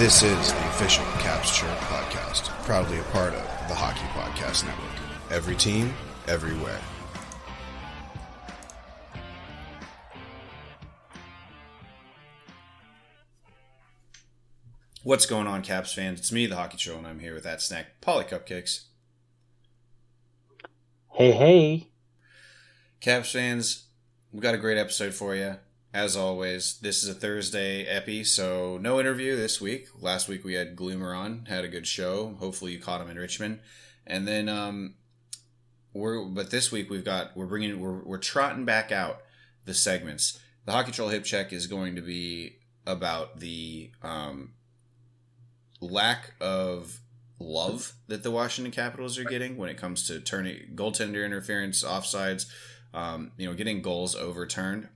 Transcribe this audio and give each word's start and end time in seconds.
This 0.00 0.22
is 0.22 0.54
the 0.54 0.68
official 0.70 1.04
Caps 1.18 1.54
Chirp 1.54 1.76
podcast, 1.80 2.44
proudly 2.64 2.98
a 2.98 3.02
part 3.12 3.34
of 3.34 3.42
the 3.68 3.74
Hockey 3.74 4.06
Podcast 4.18 4.64
Network. 4.64 5.30
Every 5.30 5.54
team, 5.54 5.92
everywhere. 6.26 6.80
What's 15.02 15.26
going 15.26 15.46
on, 15.46 15.60
Caps 15.60 15.92
fans? 15.92 16.20
It's 16.20 16.32
me, 16.32 16.46
the 16.46 16.56
Hockey 16.56 16.78
Show, 16.78 16.96
and 16.96 17.06
I'm 17.06 17.18
here 17.18 17.34
with 17.34 17.44
that 17.44 17.60
snack, 17.60 18.00
Paulie 18.00 18.26
Cupcakes. 18.26 18.84
Hey, 21.12 21.32
hey. 21.32 21.88
Caps 23.02 23.32
fans, 23.32 23.84
we've 24.32 24.40
got 24.40 24.54
a 24.54 24.56
great 24.56 24.78
episode 24.78 25.12
for 25.12 25.34
you. 25.34 25.56
As 25.92 26.14
always, 26.16 26.78
this 26.78 27.02
is 27.02 27.08
a 27.08 27.14
Thursday 27.14 27.84
epi, 27.84 28.22
so 28.22 28.78
no 28.80 29.00
interview 29.00 29.34
this 29.34 29.60
week. 29.60 29.88
Last 30.00 30.28
week 30.28 30.44
we 30.44 30.54
had 30.54 30.76
Gloomer 30.76 31.12
on, 31.12 31.46
had 31.46 31.64
a 31.64 31.68
good 31.68 31.84
show. 31.84 32.36
Hopefully 32.38 32.70
you 32.70 32.78
caught 32.78 33.00
him 33.00 33.10
in 33.10 33.18
Richmond, 33.18 33.58
and 34.06 34.26
then 34.26 34.48
um, 34.48 34.94
we're 35.92 36.24
but 36.24 36.52
this 36.52 36.70
week 36.70 36.90
we've 36.90 37.04
got 37.04 37.36
we're 37.36 37.46
bringing 37.46 37.80
we're 37.80 38.04
we're 38.04 38.18
trotting 38.18 38.64
back 38.64 38.92
out 38.92 39.22
the 39.64 39.74
segments. 39.74 40.38
The 40.64 40.70
Hockey 40.70 40.92
Troll 40.92 41.08
Hip 41.08 41.24
Check 41.24 41.52
is 41.52 41.66
going 41.66 41.96
to 41.96 42.02
be 42.02 42.58
about 42.86 43.40
the 43.40 43.90
um, 44.00 44.52
lack 45.80 46.34
of 46.40 47.00
love 47.40 47.94
that 48.06 48.22
the 48.22 48.30
Washington 48.30 48.70
Capitals 48.70 49.18
are 49.18 49.24
getting 49.24 49.56
when 49.56 49.68
it 49.68 49.76
comes 49.76 50.06
to 50.06 50.20
turning 50.20 50.68
goaltender 50.76 51.24
interference, 51.24 51.82
offsides, 51.82 52.46
um, 52.94 53.32
you 53.36 53.48
know, 53.48 53.54
getting 53.54 53.82
goals 53.82 54.14
overturned, 54.14 54.88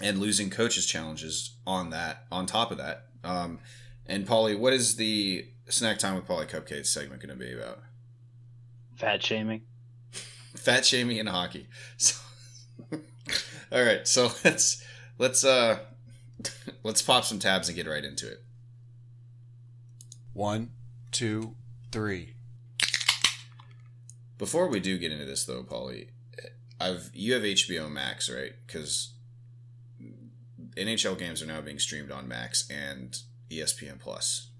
and 0.00 0.18
losing 0.18 0.50
coaches 0.50 0.86
challenges 0.86 1.56
on 1.66 1.90
that. 1.90 2.24
On 2.30 2.46
top 2.46 2.70
of 2.70 2.78
that, 2.78 3.06
um, 3.24 3.58
and 4.06 4.26
Paulie, 4.26 4.58
what 4.58 4.72
is 4.72 4.96
the 4.96 5.46
snack 5.68 5.98
time 5.98 6.14
with 6.16 6.26
Paulie 6.26 6.48
Cupcakes 6.48 6.86
segment 6.86 7.22
going 7.22 7.36
to 7.36 7.42
be 7.42 7.52
about? 7.52 7.80
Fat 8.96 9.22
shaming. 9.22 9.62
Fat 10.56 10.84
shaming 10.84 11.18
in 11.18 11.26
hockey. 11.26 11.68
So, 11.96 12.16
all 13.72 13.82
right, 13.82 14.06
so 14.06 14.32
let's 14.44 14.84
let's 15.18 15.44
uh 15.44 15.78
let's 16.82 17.02
pop 17.02 17.24
some 17.24 17.38
tabs 17.38 17.68
and 17.68 17.76
get 17.76 17.86
right 17.86 18.04
into 18.04 18.30
it. 18.30 18.42
One, 20.32 20.70
two, 21.12 21.54
three. 21.92 22.34
Before 24.38 24.68
we 24.68 24.80
do 24.80 24.98
get 24.98 25.12
into 25.12 25.24
this, 25.24 25.44
though, 25.44 25.62
Paulie, 25.62 26.08
I've 26.80 27.10
you 27.12 27.34
have 27.34 27.42
HBO 27.42 27.90
Max, 27.90 28.30
right? 28.30 28.52
Because 28.66 29.12
NHL 30.76 31.18
games 31.18 31.42
are 31.42 31.46
now 31.46 31.60
being 31.60 31.78
streamed 31.78 32.10
on 32.10 32.28
Max 32.28 32.68
and 32.70 33.16
ESPN 33.50 33.98
Plus. 33.98 34.50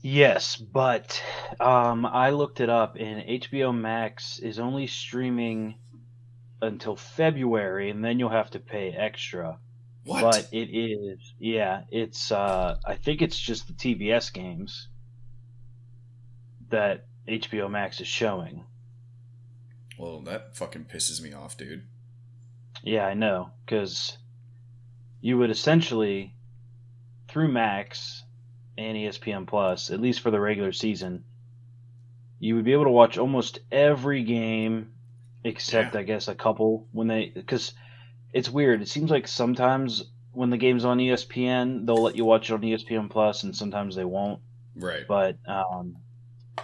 Yes, 0.00 0.56
but 0.56 1.22
um, 1.60 2.04
I 2.04 2.30
looked 2.30 2.60
it 2.60 2.68
up, 2.68 2.96
and 2.96 3.22
HBO 3.22 3.74
Max 3.74 4.38
is 4.38 4.58
only 4.58 4.86
streaming 4.86 5.76
until 6.60 6.94
February, 6.94 7.88
and 7.90 8.04
then 8.04 8.18
you'll 8.18 8.28
have 8.28 8.50
to 8.50 8.58
pay 8.58 8.90
extra. 8.90 9.58
What? 10.04 10.20
But 10.20 10.48
it 10.52 10.68
is, 10.70 11.32
yeah, 11.38 11.84
it's. 11.90 12.30
Uh, 12.30 12.76
I 12.84 12.96
think 12.96 13.22
it's 13.22 13.38
just 13.38 13.66
the 13.66 13.72
TBS 13.72 14.30
games 14.30 14.88
that 16.68 17.06
HBO 17.26 17.70
Max 17.70 18.00
is 18.02 18.06
showing. 18.08 18.64
well, 19.98 20.20
that 20.20 20.54
fucking 20.54 20.84
pisses 20.84 21.22
me 21.22 21.32
off, 21.32 21.56
dude. 21.56 21.86
Yeah, 22.82 23.06
I 23.06 23.14
know, 23.14 23.50
because 23.64 24.18
you 25.24 25.38
would 25.38 25.50
essentially, 25.50 26.34
through 27.28 27.48
Max 27.48 28.22
and 28.76 28.94
ESPN 28.94 29.46
Plus, 29.46 29.90
at 29.90 29.98
least 29.98 30.20
for 30.20 30.30
the 30.30 30.38
regular 30.38 30.70
season, 30.70 31.24
you 32.38 32.54
would 32.56 32.66
be 32.66 32.74
able 32.74 32.84
to 32.84 32.90
watch 32.90 33.16
almost 33.16 33.60
every 33.72 34.22
game, 34.22 34.92
except 35.42 35.94
Yeah. 35.94 36.00
I 36.00 36.02
guess 36.02 36.28
a 36.28 36.34
couple 36.34 36.88
when 36.92 37.06
they 37.08 37.30
because 37.30 37.72
it's 38.34 38.50
weird. 38.50 38.82
It 38.82 38.88
seems 38.88 39.10
like 39.10 39.26
sometimes 39.26 40.04
when 40.32 40.50
the 40.50 40.58
game's 40.58 40.84
on 40.84 40.98
ESPN, 40.98 41.86
they'll 41.86 42.02
let 42.02 42.16
you 42.16 42.26
watch 42.26 42.50
it 42.50 42.52
on 42.52 42.60
ESPN 42.60 43.08
Plus, 43.08 43.44
and 43.44 43.56
sometimes 43.56 43.96
they 43.96 44.04
won't. 44.04 44.40
Right. 44.76 45.08
But 45.08 45.38
um, 45.48 45.96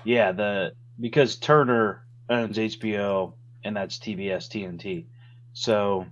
yeah, 0.04 0.32
the 0.32 0.74
because 1.00 1.36
Turner 1.36 2.04
owns 2.28 2.58
HBO 2.58 3.32
and 3.64 3.74
that's 3.74 3.98
TBS 3.98 4.50
TNT, 4.50 5.06
so 5.54 6.04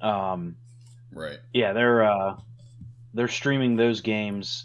um, 0.00 0.56
Right. 1.12 1.38
yeah, 1.52 1.72
they're 1.72 2.02
uh, 2.04 2.36
they're 3.14 3.28
streaming 3.28 3.76
those 3.76 4.00
games. 4.00 4.64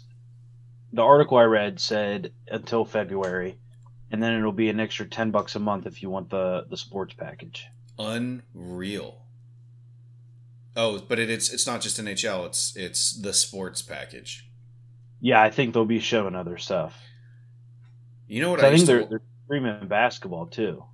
The 0.92 1.02
article 1.02 1.36
I 1.36 1.44
read 1.44 1.78
said 1.80 2.32
until 2.48 2.84
February, 2.84 3.58
and 4.10 4.22
then 4.22 4.32
it'll 4.34 4.52
be 4.52 4.70
an 4.70 4.80
extra 4.80 5.06
ten 5.06 5.30
bucks 5.30 5.54
a 5.54 5.58
month 5.58 5.86
if 5.86 6.02
you 6.02 6.08
want 6.10 6.30
the 6.30 6.66
the 6.70 6.76
sports 6.76 7.14
package. 7.14 7.66
Unreal. 7.98 9.22
Oh, 10.76 11.00
but 11.08 11.18
it, 11.18 11.28
it's 11.28 11.52
it's 11.52 11.66
not 11.66 11.80
just 11.80 12.00
NHL. 12.00 12.46
It's 12.46 12.76
it's 12.76 13.12
the 13.20 13.32
sports 13.34 13.82
package. 13.82 14.48
Yeah, 15.20 15.42
I 15.42 15.50
think 15.50 15.74
they'll 15.74 15.84
be 15.84 15.98
showing 16.00 16.34
other 16.36 16.56
stuff. 16.58 16.96
You 18.28 18.40
know 18.40 18.50
what? 18.50 18.62
I, 18.62 18.68
I 18.68 18.74
think 18.76 18.86
they're, 18.86 19.04
they're 19.04 19.22
streaming 19.46 19.88
basketball 19.88 20.46
too, 20.46 20.84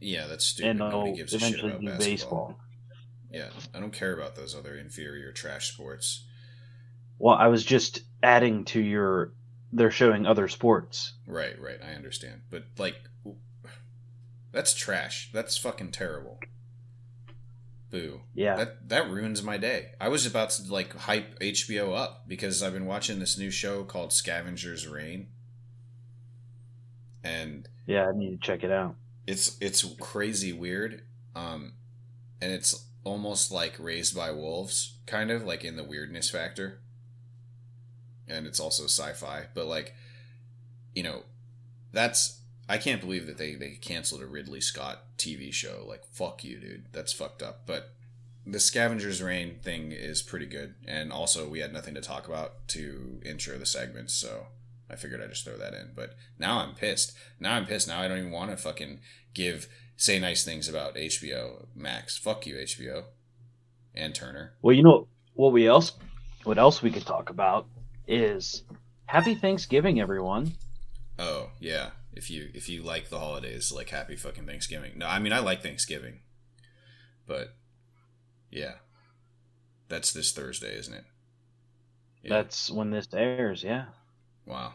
Yeah, 0.00 0.26
that's 0.28 0.44
stupid. 0.44 0.70
and 0.70 0.78
Nobody 0.78 1.10
they'll 1.10 1.16
gives 1.16 1.34
a 1.34 1.38
shit 1.40 1.48
eventually 1.48 1.70
about 1.72 1.80
do 1.80 1.86
basketball. 1.88 2.08
baseball. 2.48 2.58
Yeah, 3.32 3.48
I 3.74 3.80
don't 3.80 3.92
care 3.92 4.12
about 4.12 4.36
those 4.36 4.54
other 4.54 4.76
inferior 4.76 5.32
trash 5.32 5.72
sports. 5.72 6.24
Well, 7.18 7.34
I 7.34 7.48
was 7.48 7.64
just 7.64 8.02
adding 8.22 8.64
to 8.66 8.80
your. 8.80 9.32
They're 9.72 9.90
showing 9.90 10.26
other 10.26 10.48
sports. 10.48 11.14
Right, 11.26 11.58
right. 11.60 11.78
I 11.82 11.94
understand. 11.94 12.42
But 12.50 12.64
like 12.76 12.96
that's 14.52 14.74
trash. 14.74 15.30
That's 15.32 15.56
fucking 15.56 15.92
terrible. 15.92 16.38
Boo. 17.90 18.20
Yeah, 18.34 18.56
That 18.56 18.88
that 18.88 19.10
ruins 19.10 19.42
my 19.42 19.56
day. 19.56 19.92
I 20.00 20.08
was 20.08 20.26
about 20.26 20.50
to 20.50 20.72
like 20.72 20.94
hype 20.94 21.38
HBO 21.40 21.96
up 21.96 22.24
because 22.28 22.62
I've 22.62 22.72
been 22.74 22.86
watching 22.86 23.18
this 23.18 23.38
new 23.38 23.50
show 23.50 23.82
called 23.84 24.12
Scavenger's 24.12 24.86
Reign. 24.86 25.28
And 27.24 27.68
yeah, 27.86 28.08
I 28.08 28.12
need 28.16 28.40
to 28.40 28.46
check 28.46 28.64
it 28.64 28.70
out. 28.70 28.96
it's 29.26 29.56
it's 29.60 29.84
crazy 30.00 30.52
weird. 30.52 31.02
Um 31.34 31.74
and 32.40 32.52
it's 32.52 32.86
almost 33.04 33.50
like 33.50 33.74
raised 33.78 34.14
by 34.14 34.30
wolves, 34.30 34.98
kind 35.06 35.30
of 35.30 35.44
like 35.44 35.64
in 35.64 35.76
the 35.76 35.84
weirdness 35.84 36.30
factor. 36.30 36.80
And 38.28 38.46
it's 38.46 38.60
also 38.60 38.84
sci-fi, 38.84 39.46
but 39.54 39.66
like 39.66 39.94
you 40.94 41.02
know, 41.02 41.22
that's 41.92 42.40
I 42.68 42.78
can't 42.78 43.00
believe 43.00 43.26
that 43.26 43.38
they 43.38 43.54
they 43.54 43.78
canceled 43.80 44.22
a 44.22 44.26
Ridley 44.26 44.60
Scott 44.60 45.04
TV 45.18 45.52
show. 45.52 45.84
Like 45.86 46.04
fuck 46.04 46.44
you, 46.44 46.58
dude. 46.58 46.86
That's 46.92 47.12
fucked 47.12 47.42
up. 47.42 47.62
But 47.66 47.94
the 48.46 48.60
Scavengers 48.60 49.22
Reign 49.22 49.58
thing 49.62 49.92
is 49.92 50.22
pretty 50.22 50.46
good, 50.46 50.74
and 50.86 51.12
also 51.12 51.48
we 51.48 51.60
had 51.60 51.72
nothing 51.72 51.94
to 51.94 52.00
talk 52.00 52.26
about 52.26 52.66
to 52.68 53.20
intro 53.24 53.56
the 53.56 53.66
segments, 53.66 54.14
so 54.14 54.46
I 54.90 54.96
figured 54.96 55.22
I'd 55.22 55.30
just 55.30 55.44
throw 55.44 55.56
that 55.56 55.74
in. 55.74 55.90
But 55.94 56.16
now 56.38 56.58
I'm 56.58 56.74
pissed. 56.74 57.12
Now 57.38 57.54
I'm 57.54 57.66
pissed. 57.66 57.88
Now 57.88 58.00
I 58.00 58.08
don't 58.08 58.18
even 58.18 58.30
want 58.30 58.50
to 58.50 58.56
fucking 58.56 59.00
give 59.34 59.68
say 60.02 60.18
nice 60.18 60.44
things 60.44 60.68
about 60.68 60.96
HBO 60.96 61.66
Max. 61.76 62.18
Fuck 62.18 62.44
you, 62.46 62.56
HBO 62.56 63.04
and 63.94 64.14
Turner. 64.14 64.54
Well, 64.60 64.74
you 64.74 64.82
know 64.82 65.06
what 65.34 65.52
we 65.52 65.68
else 65.68 65.92
what 66.44 66.58
else 66.58 66.82
we 66.82 66.90
could 66.90 67.06
talk 67.06 67.30
about 67.30 67.66
is 68.08 68.64
Happy 69.06 69.34
Thanksgiving, 69.34 70.00
everyone. 70.00 70.54
Oh 71.18 71.50
yeah, 71.60 71.90
if 72.12 72.30
you 72.30 72.48
if 72.52 72.68
you 72.68 72.82
like 72.82 73.10
the 73.10 73.20
holidays, 73.20 73.70
like 73.70 73.90
happy 73.90 74.16
fucking 74.16 74.46
Thanksgiving. 74.46 74.92
No, 74.96 75.06
I 75.06 75.18
mean 75.20 75.32
I 75.32 75.38
like 75.38 75.62
Thanksgiving, 75.62 76.20
but 77.26 77.54
yeah, 78.50 78.76
that's 79.88 80.12
this 80.12 80.32
Thursday, 80.32 80.76
isn't 80.76 80.94
it? 80.94 81.04
Yeah. 82.24 82.30
That's 82.30 82.70
when 82.70 82.90
this 82.90 83.06
airs. 83.12 83.62
Yeah, 83.62 83.84
wow. 84.46 84.74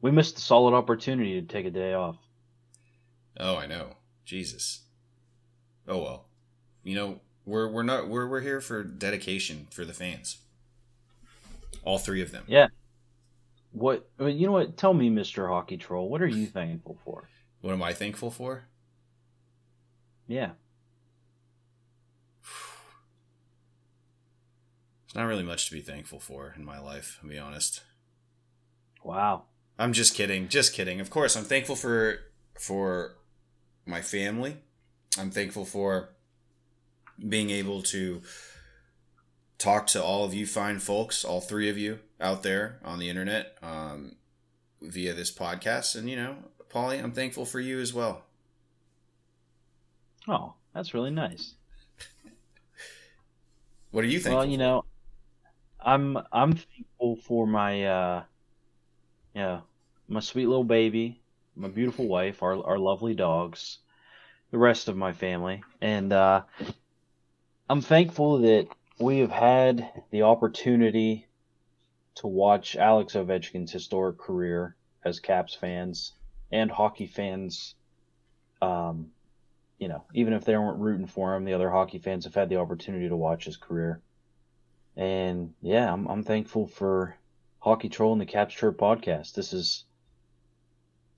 we 0.00 0.10
missed 0.10 0.38
a 0.38 0.40
solid 0.40 0.74
opportunity 0.74 1.40
to 1.40 1.46
take 1.46 1.66
a 1.66 1.70
day 1.70 1.92
off. 1.92 2.16
Oh, 3.38 3.56
I 3.56 3.66
know. 3.66 3.95
Jesus. 4.26 4.80
Oh 5.88 6.02
well. 6.02 6.26
You 6.84 6.94
know, 6.94 7.20
we're 7.46 7.68
we're 7.68 7.82
not 7.82 8.08
we're 8.08 8.28
we're 8.28 8.42
here 8.42 8.60
for 8.60 8.84
dedication 8.84 9.68
for 9.70 9.84
the 9.86 9.94
fans. 9.94 10.38
All 11.84 11.98
three 11.98 12.20
of 12.20 12.32
them. 12.32 12.44
Yeah. 12.46 12.68
What? 13.72 14.08
I 14.18 14.24
mean, 14.24 14.38
you 14.38 14.46
know 14.46 14.52
what? 14.52 14.76
Tell 14.76 14.92
me, 14.92 15.08
Mister 15.08 15.48
Hockey 15.48 15.76
Troll, 15.76 16.08
what 16.08 16.20
are 16.20 16.26
you 16.26 16.46
thankful 16.46 16.98
for? 17.04 17.28
What 17.60 17.72
am 17.72 17.82
I 17.82 17.92
thankful 17.92 18.30
for? 18.30 18.64
Yeah. 20.26 20.50
There's 25.06 25.14
not 25.14 25.26
really 25.26 25.44
much 25.44 25.66
to 25.66 25.72
be 25.72 25.80
thankful 25.80 26.18
for 26.18 26.52
in 26.56 26.64
my 26.64 26.78
life, 26.78 27.18
to 27.20 27.28
be 27.28 27.38
honest. 27.38 27.82
Wow. 29.04 29.44
I'm 29.78 29.92
just 29.92 30.14
kidding. 30.14 30.48
Just 30.48 30.72
kidding. 30.72 31.00
Of 31.00 31.10
course, 31.10 31.36
I'm 31.36 31.44
thankful 31.44 31.76
for 31.76 32.18
for 32.58 33.16
my 33.86 34.00
family. 34.00 34.58
I'm 35.18 35.30
thankful 35.30 35.64
for 35.64 36.10
being 37.26 37.50
able 37.50 37.82
to 37.82 38.20
talk 39.58 39.86
to 39.88 40.02
all 40.02 40.24
of 40.24 40.34
you 40.34 40.46
fine 40.46 40.78
folks, 40.78 41.24
all 41.24 41.40
three 41.40 41.70
of 41.70 41.78
you 41.78 42.00
out 42.20 42.42
there 42.42 42.78
on 42.84 42.98
the 42.98 43.08
internet 43.08 43.56
um, 43.62 44.16
via 44.82 45.14
this 45.14 45.30
podcast. 45.32 45.96
And, 45.96 46.10
you 46.10 46.16
know, 46.16 46.36
Paulie, 46.68 47.02
I'm 47.02 47.12
thankful 47.12 47.46
for 47.46 47.60
you 47.60 47.80
as 47.80 47.94
well. 47.94 48.24
Oh, 50.28 50.54
that's 50.74 50.92
really 50.92 51.10
nice. 51.10 51.54
What 53.92 54.04
are 54.04 54.08
you 54.08 54.20
thankful 54.20 54.40
Well, 54.40 54.46
you 54.46 54.58
know, 54.58 54.84
I'm 55.80 56.18
I'm 56.30 56.52
thankful 56.52 57.16
for 57.24 57.46
my 57.46 57.84
uh 57.86 58.24
yeah, 59.34 59.60
my 60.08 60.20
sweet 60.20 60.46
little 60.46 60.64
baby, 60.64 61.22
my 61.56 61.68
beautiful 61.68 62.06
wife, 62.06 62.42
our 62.42 62.64
our 62.64 62.78
lovely 62.78 63.14
dogs, 63.14 63.78
the 64.50 64.58
rest 64.58 64.88
of 64.88 64.96
my 64.96 65.12
family. 65.12 65.62
And 65.80 66.12
uh 66.12 66.42
I'm 67.68 67.80
thankful 67.80 68.38
that 68.38 68.68
we 69.00 69.18
have 69.18 69.30
had 69.30 69.90
the 70.10 70.22
opportunity 70.22 71.26
to 72.16 72.26
watch 72.26 72.76
Alex 72.76 73.14
Ovechkin's 73.14 73.72
historic 73.72 74.18
career 74.18 74.76
as 75.04 75.20
Caps 75.20 75.54
fans 75.54 76.12
and 76.52 76.70
hockey 76.70 77.06
fans. 77.06 77.74
Um, 78.62 79.08
you 79.78 79.88
know, 79.88 80.04
even 80.14 80.32
if 80.32 80.44
they 80.44 80.56
weren't 80.56 80.80
rooting 80.80 81.06
for 81.06 81.34
him, 81.34 81.44
the 81.44 81.54
other 81.54 81.70
hockey 81.70 81.98
fans 81.98 82.24
have 82.24 82.34
had 82.34 82.48
the 82.48 82.56
opportunity 82.56 83.08
to 83.08 83.16
watch 83.16 83.44
his 83.44 83.56
career. 83.56 84.00
And 84.96 85.52
yeah, 85.60 85.92
I'm 85.92 86.06
I'm 86.06 86.22
thankful 86.22 86.66
for 86.68 87.16
Hockey 87.58 87.88
Troll 87.88 88.12
and 88.12 88.20
the 88.20 88.26
Caps 88.26 88.54
Chirp 88.54 88.78
podcast. 88.78 89.34
This 89.34 89.52
is 89.52 89.84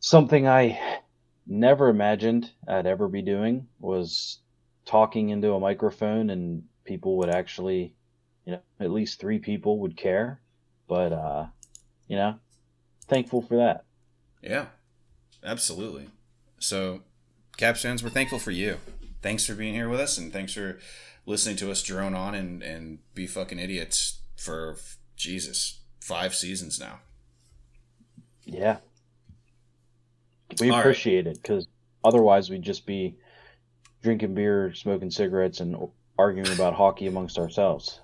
something 0.00 0.46
I 0.46 1.00
never 1.46 1.88
imagined 1.88 2.50
I'd 2.66 2.86
ever 2.86 3.08
be 3.08 3.22
doing 3.22 3.66
was 3.80 4.38
talking 4.84 5.30
into 5.30 5.52
a 5.52 5.60
microphone 5.60 6.30
and 6.30 6.64
people 6.84 7.18
would 7.18 7.30
actually, 7.30 7.94
you 8.44 8.52
know, 8.52 8.60
at 8.80 8.90
least 8.90 9.20
three 9.20 9.38
people 9.38 9.80
would 9.80 9.96
care. 9.96 10.40
But 10.88 11.12
uh, 11.12 11.46
you 12.06 12.16
know, 12.16 12.38
thankful 13.06 13.42
for 13.42 13.56
that. 13.56 13.84
Yeah, 14.42 14.66
absolutely. 15.44 16.08
So, 16.58 17.02
Caps 17.56 17.82
fans, 17.82 18.02
we're 18.02 18.10
thankful 18.10 18.38
for 18.38 18.50
you. 18.50 18.78
Thanks 19.20 19.46
for 19.46 19.54
being 19.54 19.74
here 19.74 19.88
with 19.88 20.00
us, 20.00 20.16
and 20.16 20.32
thanks 20.32 20.54
for 20.54 20.78
listening 21.26 21.56
to 21.56 21.70
us 21.70 21.82
drone 21.82 22.14
on 22.14 22.34
and, 22.34 22.62
and 22.62 22.98
be 23.14 23.26
fucking 23.26 23.58
idiots 23.58 24.20
for 24.36 24.76
Jesus 25.16 25.80
five 26.00 26.34
seasons 26.34 26.80
now. 26.80 27.00
Yeah. 28.44 28.78
We 30.60 30.70
All 30.70 30.76
right. 30.76 30.80
appreciate 30.80 31.26
it 31.26 31.40
because 31.40 31.66
otherwise 32.04 32.50
we'd 32.50 32.62
just 32.62 32.86
be 32.86 33.16
drinking 34.02 34.34
beer, 34.34 34.72
smoking 34.74 35.10
cigarettes, 35.10 35.60
and 35.60 35.76
arguing 36.18 36.52
about 36.52 36.74
hockey 36.74 37.06
amongst 37.06 37.38
ourselves. 37.38 38.00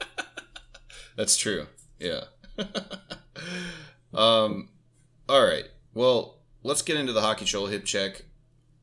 That's 1.16 1.36
true. 1.36 1.66
Yeah. 1.98 2.24
um. 4.14 4.68
All 5.28 5.44
right. 5.44 5.64
Well, 5.94 6.38
let's 6.62 6.82
get 6.82 6.96
into 6.96 7.12
the 7.12 7.20
hockey 7.22 7.44
troll 7.44 7.66
hip 7.66 7.84
check. 7.84 8.22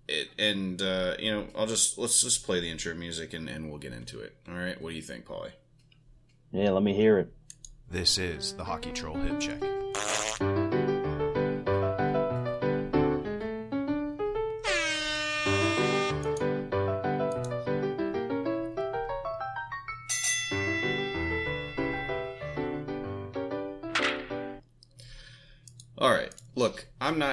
It, 0.07 0.29
and 0.37 0.81
uh, 0.81 1.15
you 1.19 1.31
know, 1.31 1.47
I'll 1.55 1.67
just 1.67 1.97
let's 1.97 2.21
just 2.21 2.45
play 2.45 2.59
the 2.59 2.69
intro 2.69 2.93
music 2.93 3.33
and, 3.33 3.47
and 3.47 3.69
we'll 3.69 3.79
get 3.79 3.93
into 3.93 4.19
it. 4.19 4.35
All 4.47 4.55
right. 4.55 4.81
What 4.81 4.89
do 4.89 4.95
you 4.95 5.01
think, 5.01 5.25
Paulie? 5.25 5.51
Yeah, 6.51 6.71
let 6.71 6.83
me 6.83 6.93
hear 6.93 7.17
it. 7.19 7.31
This 7.89 8.17
is 8.17 8.53
the 8.53 8.63
Hockey 8.63 8.91
Troll 8.91 9.15
Hip 9.17 9.39
Check. 9.39 9.61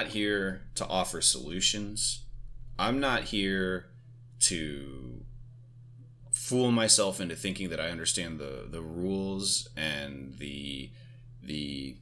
Here 0.09 0.61
to 0.75 0.85
offer 0.87 1.21
solutions. 1.21 2.25
I'm 2.77 2.99
not 2.99 3.25
here 3.25 3.87
to 4.41 5.25
fool 6.31 6.71
myself 6.71 7.19
into 7.19 7.35
thinking 7.35 7.69
that 7.69 7.79
I 7.79 7.89
understand 7.89 8.39
the 8.39 8.67
the 8.69 8.81
rules 8.81 9.67
and 9.75 10.35
the 10.37 10.91
the 11.43 11.97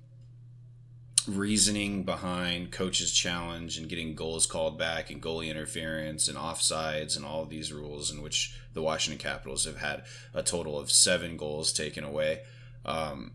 reasoning 1.28 2.04
behind 2.04 2.72
coach's 2.72 3.12
challenge 3.12 3.78
and 3.78 3.90
getting 3.90 4.16
goals 4.16 4.46
called 4.46 4.78
back 4.78 5.10
and 5.10 5.22
goalie 5.22 5.50
interference 5.50 6.30
and 6.30 6.38
offsides 6.38 7.18
and 7.18 7.26
all 7.26 7.44
of 7.44 7.50
these 7.50 7.74
rules 7.74 8.10
in 8.10 8.22
which 8.22 8.58
the 8.74 8.82
Washington 8.82 9.22
Capitals 9.22 9.66
have 9.66 9.78
had 9.78 10.04
a 10.34 10.42
total 10.42 10.80
of 10.80 10.90
seven 10.90 11.36
goals 11.36 11.74
taken 11.74 12.06
away. 12.06 12.42
Um, 12.86 13.34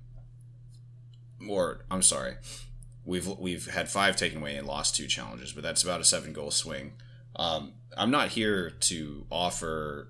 or 1.47 1.85
I'm 1.91 2.03
sorry, 2.03 2.37
we've 3.05 3.27
we've 3.39 3.67
had 3.67 3.89
five 3.91 4.17
taken 4.17 4.39
away 4.39 4.57
and 4.57 4.67
lost 4.67 4.97
two 4.97 5.07
challenges, 5.07 5.53
but 5.53 5.63
that's 5.63 5.83
about 5.83 6.01
a 6.01 6.05
seven 6.05 6.33
goal 6.33 6.51
swing. 6.51 6.93
Um, 7.37 7.73
I'm 7.97 8.11
not 8.11 8.29
here 8.29 8.71
to 8.71 9.27
offer 9.31 10.09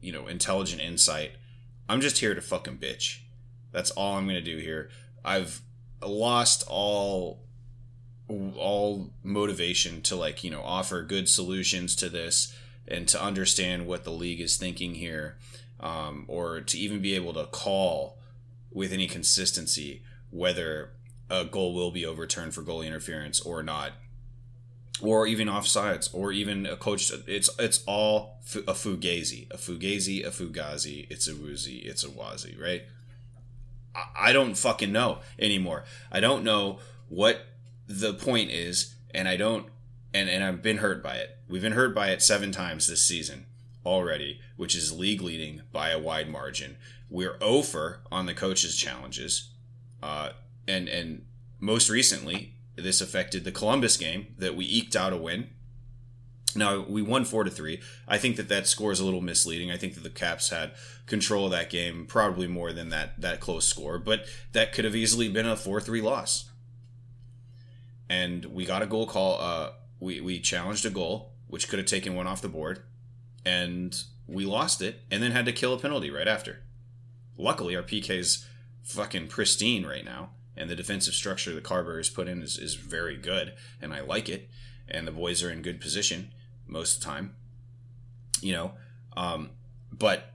you 0.00 0.12
know 0.12 0.26
intelligent 0.26 0.80
insight. 0.80 1.32
I'm 1.88 2.00
just 2.00 2.18
here 2.18 2.34
to 2.34 2.40
fucking 2.40 2.78
bitch. 2.78 3.20
That's 3.72 3.90
all 3.92 4.16
I'm 4.16 4.26
gonna 4.26 4.40
do 4.40 4.58
here. 4.58 4.90
I've 5.24 5.60
lost 6.02 6.64
all 6.68 7.40
all 8.28 9.10
motivation 9.22 10.02
to 10.02 10.16
like 10.16 10.42
you 10.42 10.50
know 10.50 10.62
offer 10.62 11.02
good 11.02 11.28
solutions 11.28 11.94
to 11.96 12.08
this 12.08 12.56
and 12.88 13.08
to 13.08 13.22
understand 13.22 13.86
what 13.86 14.04
the 14.04 14.10
league 14.10 14.40
is 14.40 14.56
thinking 14.56 14.94
here 14.94 15.36
um, 15.80 16.24
or 16.28 16.60
to 16.60 16.78
even 16.78 17.00
be 17.00 17.14
able 17.14 17.32
to 17.32 17.46
call 17.46 18.18
with 18.72 18.92
any 18.92 19.06
consistency 19.06 20.02
whether 20.30 20.90
a 21.30 21.44
goal 21.44 21.74
will 21.74 21.90
be 21.90 22.04
overturned 22.06 22.54
for 22.54 22.62
goalie 22.62 22.86
interference 22.86 23.40
or 23.40 23.62
not 23.62 23.92
or 25.00 25.26
even 25.26 25.48
offsides 25.48 26.08
or 26.14 26.32
even 26.32 26.64
a 26.66 26.76
coach 26.76 27.10
it's 27.26 27.50
it's 27.58 27.82
all 27.86 28.38
a 28.54 28.72
fugazi 28.72 29.50
a 29.52 29.56
fugazi 29.56 30.24
a 30.24 30.30
fugazi 30.30 31.06
it's 31.10 31.28
a 31.28 31.34
woozy 31.34 31.78
it's 31.78 32.04
a 32.04 32.08
wazi 32.08 32.58
right 32.60 32.84
I- 33.94 34.28
I 34.28 34.32
don't 34.32 34.56
fucking 34.56 34.92
know 34.92 35.20
anymore. 35.38 35.84
I 36.12 36.20
don't 36.20 36.44
know 36.44 36.80
what 37.08 37.46
the 37.86 38.12
point 38.12 38.50
is, 38.50 38.94
and 39.14 39.26
I 39.26 39.36
don't, 39.38 39.68
and, 40.12 40.28
and 40.28 40.44
I've 40.44 40.60
been 40.62 40.78
hurt 40.78 41.02
by 41.02 41.16
it. 41.16 41.38
We've 41.48 41.62
been 41.62 41.72
hurt 41.72 41.94
by 41.94 42.10
it 42.10 42.20
seven 42.20 42.52
times 42.52 42.86
this 42.86 43.02
season 43.02 43.46
already, 43.86 44.40
which 44.56 44.74
is 44.74 44.92
league 44.92 45.22
leading 45.22 45.62
by 45.72 45.90
a 45.90 45.98
wide 45.98 46.28
margin. 46.28 46.76
We're 47.08 47.38
over 47.40 48.00
on 48.12 48.26
the 48.26 48.34
coaches' 48.34 48.76
challenges, 48.76 49.48
uh, 50.02 50.30
and 50.68 50.88
and 50.88 51.24
most 51.60 51.88
recently, 51.88 52.54
this 52.76 53.00
affected 53.00 53.44
the 53.44 53.52
Columbus 53.52 53.96
game 53.96 54.34
that 54.38 54.54
we 54.54 54.64
eked 54.66 54.96
out 54.96 55.12
a 55.12 55.16
win. 55.16 55.50
Now 56.54 56.80
we 56.80 57.02
won 57.02 57.24
four 57.24 57.44
to 57.44 57.50
three. 57.50 57.80
I 58.08 58.18
think 58.18 58.36
that 58.36 58.48
that 58.48 58.66
score 58.66 58.92
is 58.92 59.00
a 59.00 59.04
little 59.04 59.20
misleading. 59.20 59.70
I 59.70 59.76
think 59.76 59.94
that 59.94 60.02
the 60.02 60.10
Caps 60.10 60.50
had 60.50 60.72
control 61.06 61.46
of 61.46 61.50
that 61.52 61.70
game, 61.70 62.06
probably 62.06 62.46
more 62.46 62.72
than 62.72 62.88
that 62.90 63.20
that 63.20 63.40
close 63.40 63.66
score, 63.66 63.98
but 63.98 64.26
that 64.52 64.72
could 64.72 64.84
have 64.84 64.96
easily 64.96 65.28
been 65.28 65.46
a 65.46 65.56
four 65.56 65.80
three 65.80 66.00
loss. 66.00 66.50
And 68.08 68.44
we 68.46 68.64
got 68.64 68.82
a 68.82 68.86
goal 68.86 69.06
call. 69.06 69.40
Uh, 69.40 69.70
we 70.00 70.20
we 70.20 70.40
challenged 70.40 70.86
a 70.86 70.90
goal, 70.90 71.32
which 71.48 71.68
could 71.68 71.78
have 71.78 71.88
taken 71.88 72.14
one 72.14 72.26
off 72.26 72.42
the 72.42 72.48
board, 72.48 72.82
and 73.44 74.02
we 74.26 74.44
lost 74.44 74.80
it, 74.82 75.02
and 75.10 75.22
then 75.22 75.32
had 75.32 75.46
to 75.46 75.52
kill 75.52 75.74
a 75.74 75.78
penalty 75.78 76.10
right 76.10 76.28
after. 76.28 76.62
Luckily, 77.36 77.76
our 77.76 77.82
PK's 77.82 78.46
fucking 78.86 79.26
pristine 79.26 79.84
right 79.84 80.04
now, 80.04 80.30
and 80.56 80.70
the 80.70 80.76
defensive 80.76 81.14
structure 81.14 81.54
that 81.54 81.64
Carbery 81.64 81.98
has 81.98 82.08
put 82.08 82.28
in 82.28 82.40
is, 82.40 82.56
is 82.56 82.74
very 82.74 83.16
good, 83.16 83.52
and 83.82 83.92
I 83.92 84.00
like 84.00 84.28
it. 84.28 84.48
And 84.88 85.06
the 85.06 85.12
boys 85.12 85.42
are 85.42 85.50
in 85.50 85.62
good 85.62 85.80
position 85.80 86.30
most 86.66 86.96
of 86.96 87.02
the 87.02 87.06
time, 87.06 87.34
you 88.40 88.52
know. 88.52 88.72
Um, 89.16 89.50
but 89.92 90.32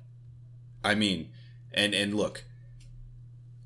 I 0.83 0.93
mean, 0.93 1.29
and 1.73 1.93
and 1.93 2.13
look, 2.13 2.43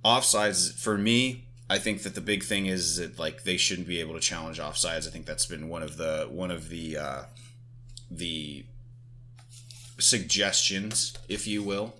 offsides 0.04 0.74
for 0.74 0.98
me. 0.98 1.42
I 1.68 1.80
think 1.80 2.04
that 2.04 2.14
the 2.14 2.22
big 2.22 2.44
thing 2.44 2.68
is 2.68 2.98
that 2.98 3.18
like 3.18 3.44
they 3.44 3.58
shouldn't 3.58 3.88
be 3.88 4.00
able 4.00 4.14
to 4.14 4.20
challenge 4.20 4.60
offsides. 4.60 5.08
I 5.08 5.10
think 5.10 5.26
that's 5.26 5.48
been 5.48 5.68
one 5.68 5.82
of 5.82 5.98
the 5.98 6.28
one 6.30 6.52
of 6.52 6.70
the 6.70 6.98
uh, 6.98 7.24
the 8.12 8.66
suggestions, 9.98 11.18
if 11.28 11.48
you 11.48 11.64
will, 11.64 11.96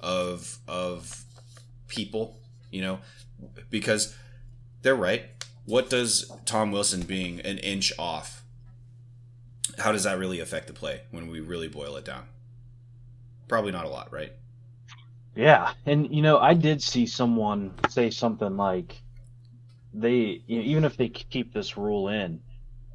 of 0.00 0.58
of 0.66 1.23
people. 1.88 2.38
You 2.70 2.82
know, 2.82 2.98
because 3.70 4.16
they're 4.82 4.94
right. 4.94 5.26
What 5.64 5.88
does 5.88 6.30
Tom 6.44 6.72
Wilson 6.72 7.02
being 7.02 7.40
an 7.40 7.58
inch 7.58 7.92
off? 7.98 8.42
How 9.78 9.92
does 9.92 10.04
that 10.04 10.18
really 10.18 10.40
affect 10.40 10.66
the 10.66 10.72
play 10.72 11.02
when 11.10 11.28
we 11.28 11.40
really 11.40 11.68
boil 11.68 11.96
it 11.96 12.04
down? 12.04 12.24
Probably 13.48 13.72
not 13.72 13.86
a 13.86 13.88
lot, 13.88 14.12
right? 14.12 14.32
Yeah, 15.36 15.72
and 15.86 16.14
you 16.14 16.22
know, 16.22 16.38
I 16.38 16.54
did 16.54 16.82
see 16.82 17.06
someone 17.06 17.74
say 17.88 18.10
something 18.10 18.56
like, 18.56 19.00
"They, 19.92 20.42
you 20.46 20.58
know, 20.58 20.64
even 20.64 20.84
if 20.84 20.96
they 20.96 21.08
keep 21.08 21.52
this 21.52 21.76
rule 21.76 22.08
in, 22.08 22.40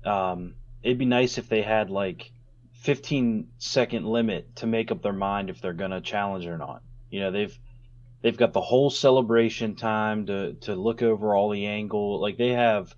um, 0.06 0.56
it'd 0.84 0.98
be 0.98 1.06
nice 1.06 1.38
if 1.38 1.50
they 1.50 1.62
had 1.62 1.90
like 1.90 2.32
15 2.74 3.48
second 3.58 4.06
limit 4.06 4.56
to 4.58 4.68
make 4.68 4.92
up 4.92 5.02
their 5.02 5.14
mind 5.14 5.50
if 5.50 5.62
they're 5.62 5.74
to 5.74 6.02
challenge 6.02 6.46
or 6.46 6.58
not. 6.58 6.82
You 7.10 7.22
know, 7.22 7.32
they've 7.32 7.58
they've 8.22 8.38
got 8.38 8.54
the 8.54 8.62
whole 8.62 8.90
celebration 8.90 9.76
time 9.76 10.26
to 10.28 10.54
to 10.62 10.76
look 10.76 11.02
over 11.02 11.36
all 11.36 11.50
the 11.50 11.66
angle. 11.66 12.20
Like 12.20 12.38
they 12.38 12.50
have 12.50 12.94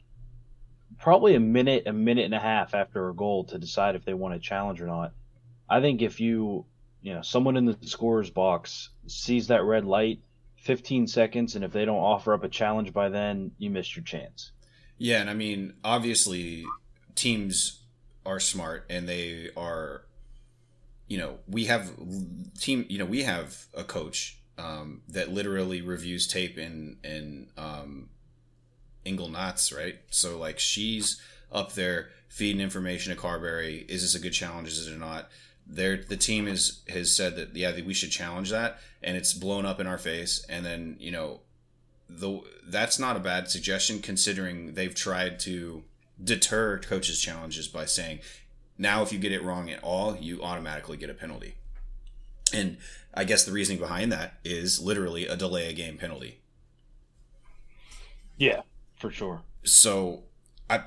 probably 0.99 1.35
a 1.35 1.39
minute, 1.39 1.83
a 1.87 1.93
minute 1.93 2.25
and 2.25 2.33
a 2.33 2.39
half 2.39 2.73
after 2.75 3.09
a 3.09 3.13
goal 3.13 3.43
to 3.45 3.57
decide 3.57 3.95
if 3.95 4.05
they 4.05 4.13
want 4.13 4.35
to 4.35 4.39
challenge 4.39 4.81
or 4.81 4.87
not. 4.87 5.13
I 5.69 5.81
think 5.81 6.01
if 6.01 6.19
you, 6.19 6.65
you 7.01 7.13
know, 7.13 7.21
someone 7.21 7.57
in 7.57 7.65
the 7.65 7.77
scorer's 7.81 8.29
box 8.29 8.89
sees 9.07 9.47
that 9.47 9.63
red 9.63 9.85
light, 9.85 10.19
15 10.57 11.07
seconds, 11.07 11.55
and 11.55 11.65
if 11.65 11.71
they 11.71 11.85
don't 11.85 11.97
offer 11.97 12.33
up 12.33 12.43
a 12.43 12.49
challenge 12.49 12.93
by 12.93 13.09
then, 13.09 13.51
you 13.57 13.69
missed 13.69 13.95
your 13.95 14.03
chance. 14.03 14.51
Yeah, 14.97 15.21
and 15.21 15.29
I 15.29 15.33
mean, 15.33 15.73
obviously, 15.83 16.65
teams 17.15 17.79
are 18.25 18.39
smart 18.39 18.85
and 18.89 19.09
they 19.09 19.49
are, 19.57 20.03
you 21.07 21.17
know, 21.17 21.39
we 21.47 21.65
have 21.65 21.91
team, 22.59 22.85
you 22.89 22.99
know, 22.99 23.05
we 23.05 23.23
have 23.23 23.65
a 23.73 23.83
coach 23.83 24.37
um, 24.61 25.01
that 25.09 25.31
literally 25.31 25.81
reviews 25.81 26.27
tape 26.27 26.57
in 26.57 26.97
in 27.03 27.47
um, 27.57 28.09
Engel-Natzke, 29.05 29.77
right? 29.77 29.99
So 30.09 30.37
like 30.37 30.59
she's 30.59 31.19
up 31.51 31.73
there 31.73 32.09
feeding 32.27 32.61
information 32.61 33.13
to 33.13 33.21
Carbery. 33.21 33.89
Is 33.89 34.01
this 34.01 34.15
a 34.15 34.19
good 34.19 34.33
challenge? 34.33 34.69
Is 34.69 34.87
it 34.87 34.93
or 34.93 34.97
not? 34.97 35.29
There, 35.67 35.97
the 35.97 36.17
team 36.17 36.47
is 36.47 36.81
has 36.89 37.15
said 37.15 37.35
that 37.35 37.55
yeah 37.55 37.73
we 37.85 37.93
should 37.93 38.11
challenge 38.11 38.49
that, 38.51 38.79
and 39.01 39.17
it's 39.17 39.33
blown 39.33 39.65
up 39.65 39.79
in 39.79 39.87
our 39.87 39.97
face. 39.97 40.45
And 40.49 40.65
then 40.65 40.97
you 40.99 41.11
know, 41.11 41.41
the 42.09 42.41
that's 42.67 42.99
not 42.99 43.15
a 43.15 43.19
bad 43.19 43.49
suggestion 43.49 43.99
considering 43.99 44.73
they've 44.73 44.95
tried 44.95 45.39
to 45.41 45.83
deter 46.23 46.77
coaches' 46.79 47.19
challenges 47.19 47.67
by 47.67 47.85
saying 47.85 48.19
now 48.77 49.01
if 49.01 49.11
you 49.11 49.19
get 49.19 49.31
it 49.31 49.43
wrong 49.43 49.69
at 49.69 49.83
all, 49.83 50.15
you 50.15 50.43
automatically 50.43 50.97
get 50.97 51.09
a 51.09 51.13
penalty. 51.13 51.55
And 52.53 52.77
I 53.13 53.23
guess 53.23 53.43
the 53.43 53.51
reasoning 53.51 53.79
behind 53.79 54.11
that 54.11 54.39
is 54.43 54.79
literally 54.79 55.27
a 55.27 55.35
delay 55.35 55.69
a 55.69 55.73
game 55.73 55.97
penalty. 55.97 56.39
Yeah, 58.37 58.61
for 58.97 59.11
sure. 59.11 59.41
So 59.63 60.23
I 60.69 60.83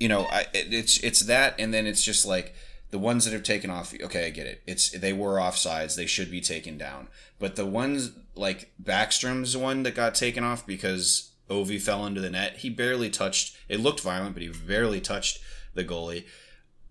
you 0.00 0.08
know, 0.08 0.26
I 0.30 0.46
it's 0.52 0.98
it's 0.98 1.20
that 1.20 1.54
and 1.58 1.72
then 1.72 1.86
it's 1.86 2.02
just 2.02 2.26
like 2.26 2.54
the 2.90 2.98
ones 2.98 3.24
that 3.24 3.32
have 3.32 3.42
taken 3.42 3.70
off 3.70 3.94
okay 4.00 4.26
i 4.26 4.30
get 4.30 4.46
it 4.46 4.62
it's 4.66 4.90
they 4.90 5.12
were 5.12 5.34
offsides 5.34 5.96
they 5.96 6.06
should 6.06 6.30
be 6.30 6.40
taken 6.40 6.78
down 6.78 7.08
but 7.38 7.56
the 7.56 7.66
ones 7.66 8.12
like 8.34 8.72
backstrom's 8.82 9.56
one 9.56 9.82
that 9.82 9.94
got 9.94 10.14
taken 10.14 10.44
off 10.44 10.66
because 10.66 11.32
ovi 11.50 11.80
fell 11.80 12.06
into 12.06 12.20
the 12.20 12.30
net 12.30 12.58
he 12.58 12.70
barely 12.70 13.10
touched 13.10 13.56
it 13.68 13.80
looked 13.80 14.00
violent 14.00 14.34
but 14.34 14.42
he 14.42 14.48
barely 14.48 15.00
touched 15.00 15.40
the 15.74 15.84
goalie 15.84 16.24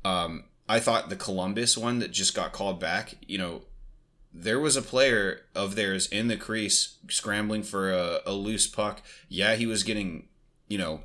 um, 0.04 0.44
i 0.68 0.80
thought 0.80 1.10
the 1.10 1.16
columbus 1.16 1.78
one 1.78 2.00
that 2.00 2.12
just 2.12 2.36
got 2.36 2.52
called 2.52 2.80
back 2.80 3.16
you 3.28 3.38
know 3.38 3.62
there 4.34 4.60
was 4.60 4.76
a 4.76 4.82
player 4.82 5.42
of 5.54 5.76
theirs 5.76 6.08
in 6.08 6.28
the 6.28 6.36
crease 6.36 6.98
scrambling 7.10 7.64
for 7.64 7.92
a, 7.92 8.20
a 8.26 8.34
loose 8.34 8.68
puck 8.68 9.02
yeah 9.30 9.56
he 9.56 9.66
was 9.66 9.84
getting 9.84 10.28
you 10.68 10.78
know 10.78 11.02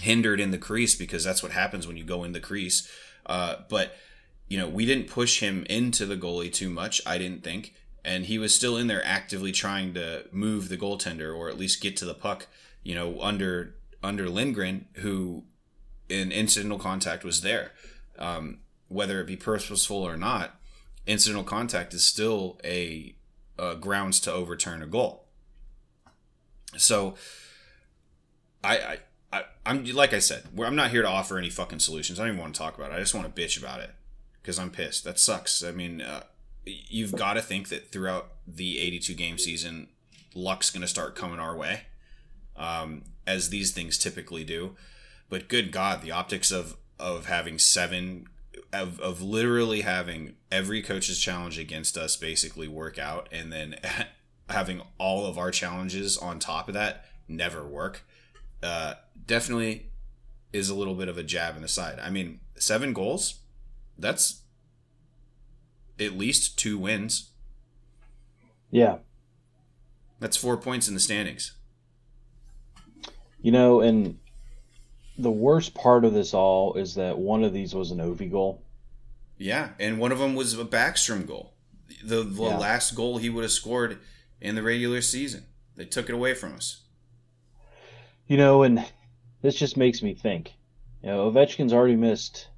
hindered 0.00 0.40
in 0.40 0.50
the 0.50 0.58
crease 0.58 0.94
because 0.94 1.24
that's 1.24 1.42
what 1.42 1.52
happens 1.52 1.86
when 1.86 1.96
you 1.96 2.04
go 2.04 2.22
in 2.22 2.32
the 2.32 2.40
crease 2.40 2.88
uh, 3.26 3.56
but 3.68 3.96
you 4.48 4.58
know, 4.58 4.68
we 4.68 4.86
didn't 4.86 5.08
push 5.08 5.40
him 5.40 5.64
into 5.68 6.06
the 6.06 6.16
goalie 6.16 6.52
too 6.52 6.70
much. 6.70 7.00
I 7.04 7.18
didn't 7.18 7.42
think, 7.42 7.74
and 8.04 8.26
he 8.26 8.38
was 8.38 8.54
still 8.54 8.76
in 8.76 8.86
there 8.86 9.04
actively 9.04 9.52
trying 9.52 9.94
to 9.94 10.24
move 10.30 10.68
the 10.68 10.76
goaltender 10.76 11.36
or 11.36 11.48
at 11.48 11.58
least 11.58 11.82
get 11.82 11.96
to 11.98 12.04
the 12.04 12.14
puck. 12.14 12.46
You 12.82 12.94
know, 12.94 13.20
under 13.20 13.74
under 14.02 14.28
Lindgren, 14.28 14.86
who 14.94 15.44
in 16.08 16.30
incidental 16.30 16.78
contact 16.78 17.24
was 17.24 17.40
there, 17.40 17.72
um, 18.18 18.58
whether 18.88 19.20
it 19.20 19.26
be 19.26 19.36
purposeful 19.36 19.98
or 19.98 20.16
not. 20.16 20.58
Incidental 21.06 21.44
contact 21.44 21.94
is 21.94 22.04
still 22.04 22.58
a, 22.64 23.14
a 23.58 23.76
grounds 23.76 24.20
to 24.20 24.32
overturn 24.32 24.82
a 24.82 24.86
goal. 24.86 25.24
So, 26.76 27.14
I, 28.62 28.78
I 28.78 28.98
I, 29.32 29.44
am 29.66 29.84
like 29.84 30.12
I 30.12 30.18
said, 30.18 30.44
I'm 30.58 30.76
not 30.76 30.90
here 30.90 31.02
to 31.02 31.08
offer 31.08 31.38
any 31.38 31.50
fucking 31.50 31.80
solutions. 31.80 32.18
I 32.18 32.24
don't 32.24 32.34
even 32.34 32.40
want 32.40 32.54
to 32.54 32.58
talk 32.58 32.76
about 32.76 32.92
it. 32.92 32.94
I 32.94 33.00
just 33.00 33.14
want 33.14 33.34
to 33.34 33.42
bitch 33.42 33.58
about 33.58 33.80
it 33.80 33.90
because 34.40 34.58
I'm 34.58 34.70
pissed. 34.70 35.04
That 35.04 35.18
sucks. 35.18 35.62
I 35.64 35.72
mean, 35.72 36.00
uh, 36.00 36.22
you've 36.64 37.12
got 37.12 37.34
to 37.34 37.42
think 37.42 37.68
that 37.68 37.90
throughout 37.90 38.32
the 38.46 38.78
82 38.78 39.14
game 39.14 39.38
season, 39.38 39.88
luck's 40.34 40.70
going 40.70 40.82
to 40.82 40.88
start 40.88 41.16
coming 41.16 41.38
our 41.38 41.56
way, 41.56 41.82
um, 42.56 43.02
as 43.26 43.50
these 43.50 43.72
things 43.72 43.98
typically 43.98 44.44
do. 44.44 44.76
But 45.28 45.48
good 45.48 45.72
God, 45.72 46.02
the 46.02 46.12
optics 46.12 46.50
of 46.50 46.76
of 46.98 47.26
having 47.26 47.58
seven 47.58 48.26
of, 48.72 49.00
of 49.00 49.22
literally 49.22 49.82
having 49.82 50.34
every 50.50 50.82
coach's 50.82 51.18
challenge 51.18 51.58
against 51.58 51.96
us 51.96 52.16
basically 52.16 52.68
work 52.68 52.98
out 52.98 53.28
and 53.32 53.52
then 53.52 53.76
having 54.48 54.82
all 54.98 55.26
of 55.26 55.38
our 55.38 55.50
challenges 55.50 56.16
on 56.16 56.38
top 56.38 56.68
of 56.68 56.74
that 56.74 57.06
never 57.28 57.66
work 57.66 58.02
uh, 58.62 58.94
definitely 59.26 59.90
is 60.52 60.68
a 60.68 60.74
little 60.74 60.94
bit 60.94 61.08
of 61.08 61.18
a 61.18 61.22
jab 61.22 61.56
in 61.56 61.62
the 61.62 61.68
side. 61.68 61.98
I 62.00 62.10
mean, 62.10 62.40
seven 62.56 62.92
goals, 62.92 63.40
that's 63.98 64.42
at 65.98 66.12
least 66.12 66.58
two 66.58 66.78
wins. 66.78 67.30
Yeah. 68.70 68.98
That's 70.20 70.36
four 70.36 70.56
points 70.56 70.88
in 70.88 70.94
the 70.94 71.00
standings. 71.00 71.52
You 73.40 73.52
know, 73.52 73.80
and 73.80 74.18
the 75.18 75.30
worst 75.30 75.74
part 75.74 76.04
of 76.04 76.12
this 76.12 76.34
all 76.34 76.74
is 76.74 76.94
that 76.96 77.18
one 77.18 77.44
of 77.44 77.52
these 77.52 77.74
was 77.74 77.90
an 77.90 77.98
Ovi 77.98 78.30
goal. 78.30 78.62
Yeah, 79.38 79.70
and 79.78 79.98
one 79.98 80.12
of 80.12 80.18
them 80.18 80.34
was 80.34 80.58
a 80.58 80.64
Backstrom 80.64 81.26
goal. 81.26 81.52
The, 82.04 82.22
the 82.22 82.42
yeah. 82.42 82.58
last 82.58 82.94
goal 82.94 83.18
he 83.18 83.30
would 83.30 83.44
have 83.44 83.52
scored 83.52 83.98
in 84.40 84.54
the 84.54 84.62
regular 84.62 85.00
season. 85.02 85.44
They 85.76 85.84
took 85.84 86.08
it 86.08 86.14
away 86.14 86.34
from 86.34 86.54
us. 86.54 86.82
You 88.26 88.36
know, 88.36 88.62
and 88.62 88.84
this 89.42 89.54
just 89.54 89.76
makes 89.76 90.02
me 90.02 90.14
think. 90.14 90.52
You 91.02 91.10
know, 91.10 91.30
Ovechkin's 91.30 91.72
already 91.72 91.96
missed, 91.96 92.48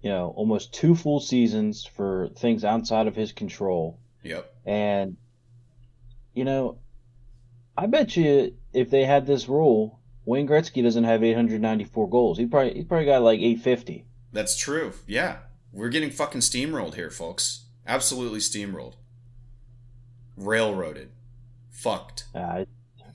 you 0.00 0.10
know, 0.10 0.32
almost 0.36 0.74
two 0.74 0.94
full 0.94 1.20
seasons 1.20 1.84
for 1.84 2.28
things 2.36 2.64
outside 2.64 3.06
of 3.06 3.14
his 3.14 3.32
control. 3.32 3.98
Yep. 4.24 4.52
And, 4.66 5.16
you 6.34 6.44
know, 6.44 6.78
I 7.76 7.86
bet 7.86 8.16
you 8.16 8.54
if 8.72 8.90
they 8.90 9.04
had 9.04 9.26
this 9.26 9.48
rule, 9.48 10.00
Wayne 10.24 10.46
Gretzky 10.46 10.82
doesn't 10.82 11.04
have 11.04 11.24
894 11.24 12.08
goals. 12.08 12.38
He 12.38 12.46
probably 12.46 12.74
he 12.74 12.84
probably 12.84 13.06
got 13.06 13.22
like 13.22 13.40
850. 13.40 14.04
That's 14.32 14.56
true. 14.56 14.92
Yeah, 15.06 15.38
we're 15.72 15.88
getting 15.88 16.10
fucking 16.10 16.40
steamrolled 16.40 16.94
here, 16.94 17.10
folks. 17.10 17.66
Absolutely 17.86 18.38
steamrolled. 18.38 18.94
Railroaded. 20.36 21.10
Fucked. 21.70 22.24
Uh, 22.34 22.64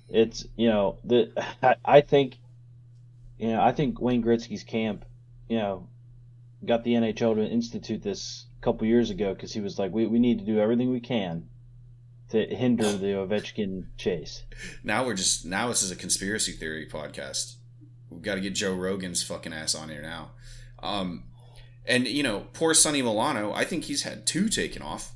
it's 0.09 0.45
you 0.55 0.69
know 0.69 0.97
the 1.03 1.31
I, 1.63 1.75
I 1.85 2.01
think 2.01 2.37
you 3.37 3.49
know 3.49 3.61
I 3.61 3.71
think 3.71 4.01
Wayne 4.01 4.23
Gretzky's 4.23 4.63
camp 4.63 5.05
you 5.47 5.57
know 5.57 5.87
got 6.65 6.83
the 6.83 6.93
NHL 6.93 7.35
to 7.35 7.45
institute 7.45 8.01
this 8.03 8.45
a 8.59 8.63
couple 8.63 8.87
years 8.87 9.09
ago 9.09 9.33
because 9.33 9.53
he 9.53 9.61
was 9.61 9.77
like 9.79 9.91
we, 9.91 10.05
we 10.07 10.19
need 10.19 10.39
to 10.39 10.45
do 10.45 10.59
everything 10.59 10.91
we 10.91 10.99
can 10.99 11.47
to 12.29 12.45
hinder 12.45 12.91
the 12.93 13.07
Ovechkin 13.07 13.85
chase. 13.97 14.43
Now 14.83 15.05
we're 15.05 15.15
just 15.15 15.45
now 15.45 15.67
this 15.69 15.83
is 15.83 15.91
a 15.91 15.95
conspiracy 15.95 16.51
theory 16.51 16.87
podcast. 16.87 17.55
We've 18.09 18.21
got 18.21 18.35
to 18.35 18.41
get 18.41 18.55
Joe 18.55 18.73
Rogan's 18.73 19.23
fucking 19.23 19.53
ass 19.53 19.75
on 19.75 19.89
here 19.89 20.01
now. 20.01 20.31
Um, 20.81 21.23
and 21.85 22.07
you 22.07 22.23
know, 22.23 22.47
poor 22.53 22.73
Sonny 22.73 23.01
Milano, 23.01 23.53
I 23.53 23.63
think 23.63 23.85
he's 23.85 24.03
had 24.03 24.25
two 24.25 24.49
taken 24.49 24.81
off, 24.81 25.13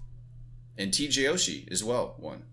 and 0.78 0.92
TJ 0.92 1.30
Oshie 1.30 1.72
as 1.72 1.84
well 1.84 2.16
one, 2.18 2.44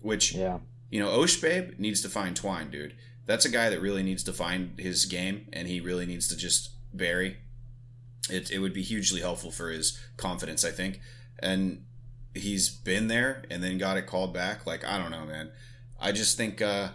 which 0.00 0.34
yeah 0.34 0.58
you 0.94 1.00
know, 1.00 1.08
Oshbabe 1.08 1.76
needs 1.76 2.00
to 2.02 2.08
find 2.08 2.36
Twine, 2.36 2.70
dude. 2.70 2.94
That's 3.26 3.44
a 3.44 3.50
guy 3.50 3.68
that 3.68 3.80
really 3.80 4.04
needs 4.04 4.22
to 4.22 4.32
find 4.32 4.78
his 4.78 5.06
game, 5.06 5.48
and 5.52 5.66
he 5.66 5.80
really 5.80 6.06
needs 6.06 6.28
to 6.28 6.36
just 6.36 6.70
bury. 6.92 7.38
It, 8.30 8.52
it 8.52 8.60
would 8.60 8.72
be 8.72 8.82
hugely 8.82 9.20
helpful 9.20 9.50
for 9.50 9.70
his 9.70 9.98
confidence, 10.16 10.64
I 10.64 10.70
think. 10.70 11.00
And 11.40 11.84
he's 12.34 12.68
been 12.68 13.08
there 13.08 13.44
and 13.50 13.62
then 13.62 13.78
got 13.78 13.96
it 13.96 14.06
called 14.06 14.34
back. 14.34 14.66
Like, 14.66 14.84
I 14.84 14.98
don't 14.98 15.10
know, 15.10 15.24
man. 15.24 15.50
I 16.00 16.12
just 16.12 16.36
think, 16.36 16.60
uh, 16.60 16.88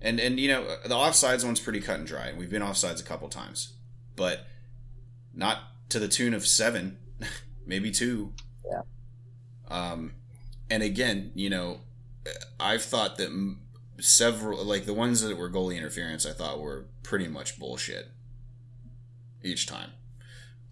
and, 0.00 0.20
and, 0.20 0.38
you 0.38 0.48
know, 0.48 0.64
the 0.84 0.94
offsides 0.94 1.44
one's 1.44 1.60
pretty 1.60 1.80
cut 1.80 1.98
and 1.98 2.06
dry. 2.06 2.32
We've 2.36 2.50
been 2.50 2.62
offsides 2.62 3.00
a 3.00 3.04
couple 3.04 3.28
times, 3.28 3.72
but 4.14 4.46
not 5.34 5.58
to 5.88 5.98
the 5.98 6.08
tune 6.08 6.34
of 6.34 6.46
seven, 6.46 6.98
maybe 7.66 7.90
two. 7.90 8.32
Yeah. 8.70 8.82
Um, 9.68 10.12
and 10.70 10.82
again, 10.82 11.32
you 11.34 11.50
know, 11.50 11.80
I've 12.60 12.82
thought 12.82 13.16
that 13.16 13.56
several, 14.00 14.62
like 14.64 14.84
the 14.84 14.94
ones 14.94 15.22
that 15.22 15.36
were 15.36 15.50
goalie 15.50 15.76
interference, 15.76 16.26
I 16.26 16.32
thought 16.32 16.60
were 16.60 16.86
pretty 17.02 17.28
much 17.28 17.58
bullshit 17.58 18.08
each 19.42 19.66
time. 19.66 19.92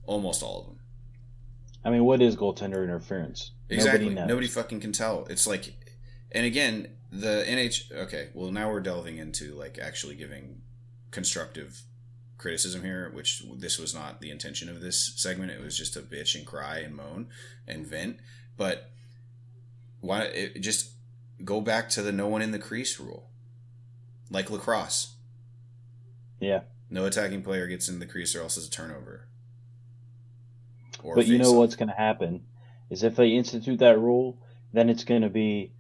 Almost 0.05 0.43
all 0.43 0.61
of 0.61 0.67
them. 0.67 0.79
I 1.85 1.91
mean, 1.91 2.05
what 2.05 2.21
is 2.21 2.37
goaltender 2.37 2.83
interference? 2.83 3.53
Exactly. 3.69 4.09
Nobody, 4.09 4.27
Nobody 4.27 4.47
fucking 4.49 4.81
can 4.81 4.93
tell. 4.93 5.27
It's 5.31 5.47
like, 5.47 5.75
and 6.33 6.45
again, 6.45 6.89
the 7.13 7.45
NH. 7.47 7.93
Okay, 7.93 8.29
well 8.35 8.51
now 8.51 8.71
we're 8.71 8.81
delving 8.81 9.19
into 9.19 9.55
like 9.55 9.79
actually 9.79 10.17
giving 10.17 10.63
constructive 11.11 11.83
criticism 12.39 12.83
here, 12.83 13.11
which 13.15 13.43
this 13.59 13.79
was 13.79 13.95
not 13.95 14.21
the 14.21 14.31
intention 14.31 14.69
of 14.69 14.81
this 14.81 15.15
segment. 15.17 15.53
It 15.53 15.61
was 15.61 15.77
just 15.77 15.95
to 15.95 16.01
bitch 16.01 16.35
and 16.35 16.47
cry 16.47 16.79
and 16.79 16.95
moan 16.95 17.29
and 17.67 17.87
vent. 17.87 18.19
But 18.57 18.91
why 20.01 20.23
it 20.23 20.61
just 20.61 20.93
go 21.45 21.61
back 21.61 21.89
to 21.91 22.03
the 22.03 22.13
no 22.13 22.27
one 22.27 22.43
in 22.43 22.53
the 22.53 22.59
crease 22.59 22.99
rule, 22.99 23.31
like 24.31 24.51
lacrosse. 24.51 25.15
Yeah. 26.41 26.63
No 26.91 27.05
attacking 27.05 27.43
player 27.43 27.67
gets 27.67 27.89
in 27.89 27.99
the 27.99 28.07
crease 28.07 28.35
or 28.35 28.43
else 28.43 28.57
it's 28.57 28.67
a 28.67 28.71
turnover. 28.71 29.29
But 31.15 31.27
you 31.27 31.39
know 31.39 31.53
what's 31.53 31.77
going 31.77 31.89
to 31.89 31.95
happen 31.95 32.43
is 32.91 33.03
if 33.03 33.17
they 33.17 33.31
institute 33.31 33.79
that 33.81 33.99
rule, 33.99 34.39
then 34.73 34.91
it's 34.91 35.05
going 35.05 35.23
to 35.23 35.29
be, 35.29 35.73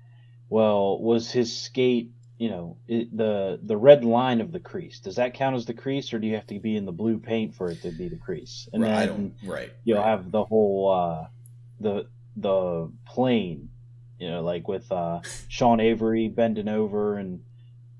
well, 0.48 0.98
was 1.00 1.30
his 1.30 1.56
skate, 1.56 2.10
you 2.38 2.50
know, 2.50 2.76
it, 2.86 3.16
the 3.16 3.58
the 3.62 3.76
red 3.76 4.04
line 4.04 4.40
of 4.40 4.52
the 4.52 4.60
crease? 4.60 5.00
Does 5.00 5.16
that 5.16 5.34
count 5.34 5.56
as 5.56 5.66
the 5.66 5.74
crease, 5.74 6.12
or 6.12 6.18
do 6.18 6.26
you 6.26 6.34
have 6.34 6.46
to 6.48 6.58
be 6.58 6.76
in 6.76 6.84
the 6.84 6.92
blue 6.92 7.18
paint 7.18 7.54
for 7.54 7.70
it 7.70 7.82
to 7.82 7.90
be 7.90 8.08
the 8.08 8.16
crease? 8.16 8.68
And 8.72 8.82
right, 8.82 9.06
then 9.06 9.34
right, 9.44 9.72
you'll 9.84 9.98
right. 9.98 10.06
have 10.06 10.30
the 10.30 10.44
whole 10.44 10.90
uh, 10.90 11.26
the 11.80 12.06
the 12.36 12.90
plane, 13.06 13.70
you 14.18 14.28
know, 14.28 14.42
like 14.42 14.68
with 14.68 14.90
uh, 14.92 15.20
Sean 15.48 15.80
Avery 15.80 16.28
bending 16.28 16.68
over 16.68 17.16
and 17.16 17.42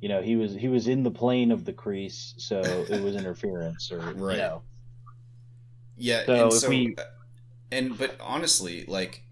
you 0.01 0.09
know 0.09 0.21
he 0.21 0.37
was 0.37 0.55
he 0.55 0.69
was 0.69 0.89
in 0.89 1.03
the 1.03 1.11
plane 1.11 1.51
of 1.51 1.65
the 1.65 1.73
crease, 1.73 2.35
so 2.37 2.61
it 2.61 3.03
was 3.03 3.17
interference 3.17 3.91
or 3.91 3.99
right. 3.99 4.37
you 4.37 4.43
know. 4.43 4.63
Yeah, 5.99 6.27
so, 6.27 6.51
so 6.51 6.69
we, 6.69 6.95
uh, 6.99 7.03
and 7.71 7.99
but 7.99 8.17
honestly, 8.21 8.85
like 8.87 9.23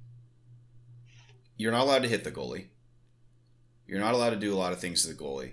you're 1.57 1.73
not 1.73 1.83
allowed 1.83 2.03
to 2.03 2.09
hit 2.09 2.25
the 2.25 2.31
goalie. 2.31 2.67
You're 3.87 4.01
not 4.01 4.15
allowed 4.15 4.31
to 4.31 4.37
do 4.37 4.55
a 4.55 4.57
lot 4.57 4.73
of 4.73 4.81
things 4.81 5.03
to 5.03 5.09
the 5.09 5.15
goalie. 5.15 5.53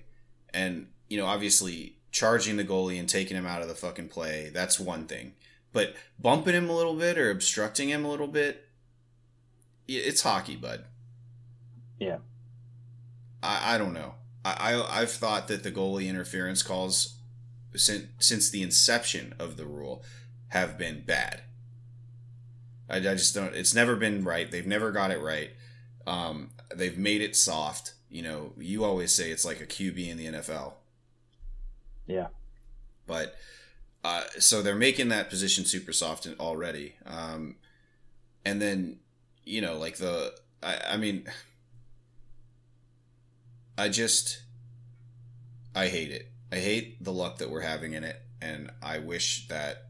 And, 0.53 0.87
you 1.09 1.17
know, 1.17 1.25
obviously 1.25 1.97
charging 2.11 2.57
the 2.57 2.65
goalie 2.65 2.99
and 2.99 3.07
taking 3.07 3.37
him 3.37 3.45
out 3.45 3.61
of 3.61 3.67
the 3.67 3.75
fucking 3.75 4.09
play, 4.09 4.49
that's 4.53 4.79
one 4.79 5.05
thing. 5.05 5.33
But 5.73 5.95
bumping 6.19 6.53
him 6.53 6.69
a 6.69 6.75
little 6.75 6.95
bit 6.95 7.17
or 7.17 7.29
obstructing 7.29 7.89
him 7.89 8.03
a 8.03 8.09
little 8.09 8.27
bit, 8.27 8.67
it's 9.87 10.21
hockey, 10.21 10.55
bud. 10.55 10.85
Yeah. 11.99 12.17
I, 13.43 13.75
I 13.75 13.77
don't 13.77 13.93
know. 13.93 14.15
I, 14.43 14.73
I 14.73 15.01
I've 15.01 15.11
thought 15.11 15.47
that 15.47 15.63
the 15.63 15.71
goalie 15.71 16.09
interference 16.09 16.63
calls 16.63 17.17
since 17.75 18.07
since 18.19 18.49
the 18.49 18.63
inception 18.63 19.33
of 19.39 19.55
the 19.55 19.65
rule 19.65 20.03
have 20.49 20.77
been 20.77 21.03
bad. 21.05 21.41
I, 22.91 22.97
I 22.97 23.15
just 23.15 23.33
don't. 23.33 23.55
It's 23.55 23.73
never 23.73 23.95
been 23.95 24.23
right. 24.23 24.51
They've 24.51 24.67
never 24.67 24.91
got 24.91 25.11
it 25.11 25.21
right. 25.21 25.51
Um, 26.05 26.51
they've 26.75 26.97
made 26.97 27.21
it 27.21 27.35
soft. 27.35 27.93
You 28.09 28.21
know, 28.21 28.51
you 28.57 28.83
always 28.83 29.13
say 29.13 29.31
it's 29.31 29.45
like 29.45 29.61
a 29.61 29.65
QB 29.65 30.09
in 30.09 30.17
the 30.17 30.25
NFL. 30.25 30.73
Yeah. 32.05 32.27
But 33.07 33.35
uh, 34.03 34.23
so 34.39 34.61
they're 34.61 34.75
making 34.75 35.09
that 35.09 35.29
position 35.29 35.65
super 35.65 35.93
soft 35.93 36.27
already. 36.39 36.95
Um, 37.05 37.55
and 38.43 38.61
then, 38.61 38.99
you 39.45 39.61
know, 39.61 39.77
like 39.77 39.97
the, 39.97 40.33
I, 40.61 40.77
I 40.91 40.97
mean, 40.97 41.25
I 43.77 43.89
just, 43.89 44.41
I 45.75 45.87
hate 45.87 46.11
it. 46.11 46.27
I 46.51 46.57
hate 46.57 47.03
the 47.03 47.13
luck 47.13 47.37
that 47.37 47.49
we're 47.49 47.61
having 47.61 47.93
in 47.93 48.03
it. 48.03 48.21
And 48.41 48.71
I 48.81 48.97
wish 48.97 49.47
that 49.47 49.85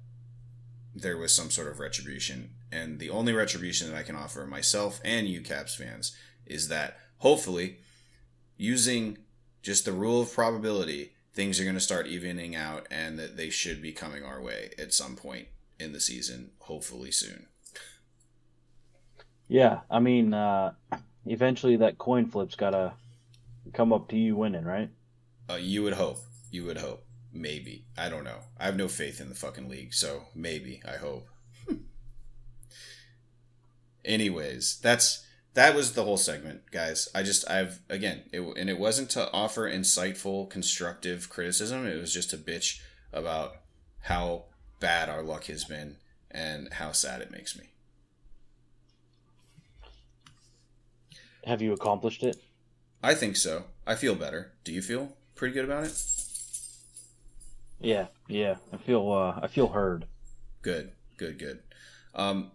there 0.94 1.18
was 1.18 1.34
some 1.34 1.50
sort 1.50 1.70
of 1.70 1.80
retribution. 1.80 2.52
And 2.72 3.00
the 3.00 3.10
only 3.10 3.34
retribution 3.34 3.90
that 3.90 3.98
I 3.98 4.04
can 4.04 4.16
offer 4.16 4.46
myself 4.46 5.02
and 5.04 5.28
you 5.28 5.42
Caps 5.42 5.76
fans 5.76 6.16
is 6.46 6.70
that 6.70 6.98
hopefully 7.18 7.78
using 8.58 9.18
just 9.62 9.86
the 9.86 9.92
rule 9.92 10.22
of 10.22 10.34
probability, 10.34 11.14
things 11.34 11.60
are 11.60 11.64
going 11.64 11.76
to 11.76 11.82
start 11.82 12.08
evening 12.08 12.56
out 12.56 12.88
and 12.90 13.20
that 13.20 13.38
they 13.38 13.50
should 13.50 13.82
be 13.82 13.92
coming 13.92 14.24
our 14.24 14.42
way 14.42 14.72
at 14.80 14.94
some 14.94 15.16
point 15.16 15.48
in 15.80 15.94
the 15.94 16.00
season, 16.00 16.52
hopefully 16.60 17.12
soon. 17.12 17.48
Yeah, 19.48 19.82
I 19.90 20.00
mean, 20.00 20.34
uh, 20.34 20.74
eventually 21.26 21.76
that 21.78 21.98
coin 21.98 22.26
flip's 22.28 22.56
got 22.56 22.70
to 22.70 22.94
come 23.74 23.92
up 23.92 24.08
to 24.10 24.18
you 24.18 24.36
winning, 24.36 24.64
right? 24.64 24.90
Uh, 25.50 25.56
you 25.56 25.84
would 25.84 25.94
hope. 25.94 26.20
You 26.52 26.66
would 26.66 26.78
hope. 26.78 27.04
Maybe. 27.34 27.86
I 27.98 28.10
don't 28.10 28.24
know. 28.24 28.40
I 28.60 28.66
have 28.66 28.78
no 28.78 28.88
faith 28.88 29.20
in 29.20 29.30
the 29.30 29.36
fucking 29.36 29.68
league, 29.68 29.94
so 29.94 30.24
maybe. 30.36 30.82
I 30.88 30.98
hope. 30.98 31.28
Anyways, 34.04 34.80
that's 34.82 35.26
that 35.54 35.76
was 35.76 35.94
the 35.94 36.04
whole 36.04 36.18
segment, 36.18 36.72
guys. 36.72 37.10
I 37.14 37.24
just 37.24 37.50
I've 37.50 37.80
again, 37.90 38.22
it, 38.32 38.42
and 38.42 38.70
it 38.70 38.80
wasn't 38.80 39.10
to 39.12 39.32
offer 39.32 39.70
insightful, 39.70 40.50
constructive 40.50 41.30
criticism. 41.30 41.86
It 41.86 42.00
was 42.00 42.14
just 42.14 42.30
to 42.32 42.38
bitch 42.38 42.82
about 43.12 43.58
how 44.02 44.46
bad 44.80 45.10
our 45.10 45.22
luck 45.22 45.46
has 45.46 45.66
been 45.66 45.98
and 46.30 46.74
how 46.74 46.92
sad 46.92 47.22
it 47.22 47.32
makes 47.32 47.58
me. 47.58 47.66
Have 51.46 51.62
you 51.62 51.74
accomplished 51.74 52.24
it? 52.24 52.38
I 53.04 53.16
think 53.16 53.36
so. 53.36 53.66
I 53.86 53.96
feel 53.96 54.16
better. 54.16 54.52
Do 54.64 54.72
you 54.72 54.82
feel 54.82 55.18
pretty 55.36 55.54
good 55.54 55.66
about 55.66 55.86
it? 55.86 56.04
Yeah, 57.80 58.08
yeah. 58.28 58.56
I 58.72 58.78
feel 58.78 59.12
uh, 59.12 59.40
I 59.42 59.48
feel 59.48 59.68
heard. 59.68 60.06
Good, 60.62 60.92
good, 61.18 61.40
good. 61.40 61.60
Um, 62.14 62.52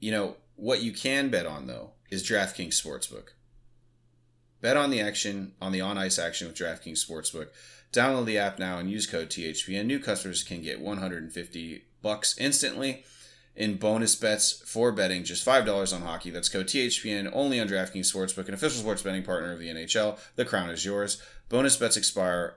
you 0.00 0.10
know 0.10 0.36
what 0.56 0.82
you 0.82 0.92
can 0.92 1.28
bet 1.30 1.46
on 1.46 1.66
though 1.66 1.92
is 2.10 2.22
DraftKings 2.22 2.80
Sportsbook. 2.80 3.30
Bet 4.60 4.76
on 4.76 4.90
the 4.90 5.00
action, 5.00 5.52
on 5.60 5.72
the 5.72 5.80
on 5.80 5.98
ice 5.98 6.18
action 6.18 6.46
with 6.46 6.56
DraftKings 6.56 7.04
Sportsbook. 7.04 7.48
Download 7.92 8.24
the 8.24 8.38
app 8.38 8.58
now 8.58 8.78
and 8.78 8.90
use 8.90 9.06
code 9.06 9.28
THPN. 9.28 9.86
New 9.86 10.00
customers 10.00 10.42
can 10.42 10.62
get 10.62 10.80
150 10.80 11.84
bucks 12.02 12.36
instantly 12.38 13.04
in 13.56 13.76
bonus 13.76 14.16
bets 14.16 14.62
for 14.66 14.90
betting 14.90 15.22
just 15.22 15.46
$5 15.46 15.94
on 15.94 16.02
hockey. 16.02 16.30
That's 16.30 16.48
code 16.48 16.66
THPN 16.66 17.30
only 17.32 17.60
on 17.60 17.68
DraftKings 17.68 18.12
Sportsbook, 18.12 18.48
an 18.48 18.54
official 18.54 18.80
sports 18.80 19.02
betting 19.02 19.22
partner 19.22 19.52
of 19.52 19.58
the 19.58 19.68
NHL. 19.68 20.18
The 20.36 20.44
crown 20.44 20.70
is 20.70 20.84
yours. 20.84 21.22
Bonus 21.48 21.76
bets 21.76 21.96
expire 21.96 22.56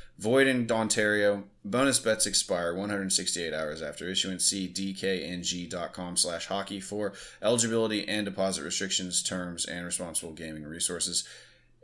Void 0.17 0.47
in 0.47 0.71
Ontario. 0.71 1.45
Bonus 1.65 1.99
bets 1.99 2.25
expire 2.25 2.75
168 2.75 3.53
hours 3.53 3.81
after 3.81 4.07
issuance. 4.07 4.45
See 4.45 4.67
dkng.com 4.67 6.17
slash 6.17 6.47
hockey 6.47 6.79
for 6.79 7.13
eligibility 7.41 8.07
and 8.07 8.25
deposit 8.25 8.63
restrictions, 8.63 9.23
terms, 9.23 9.65
and 9.65 9.85
responsible 9.85 10.33
gaming 10.33 10.63
resources. 10.63 11.27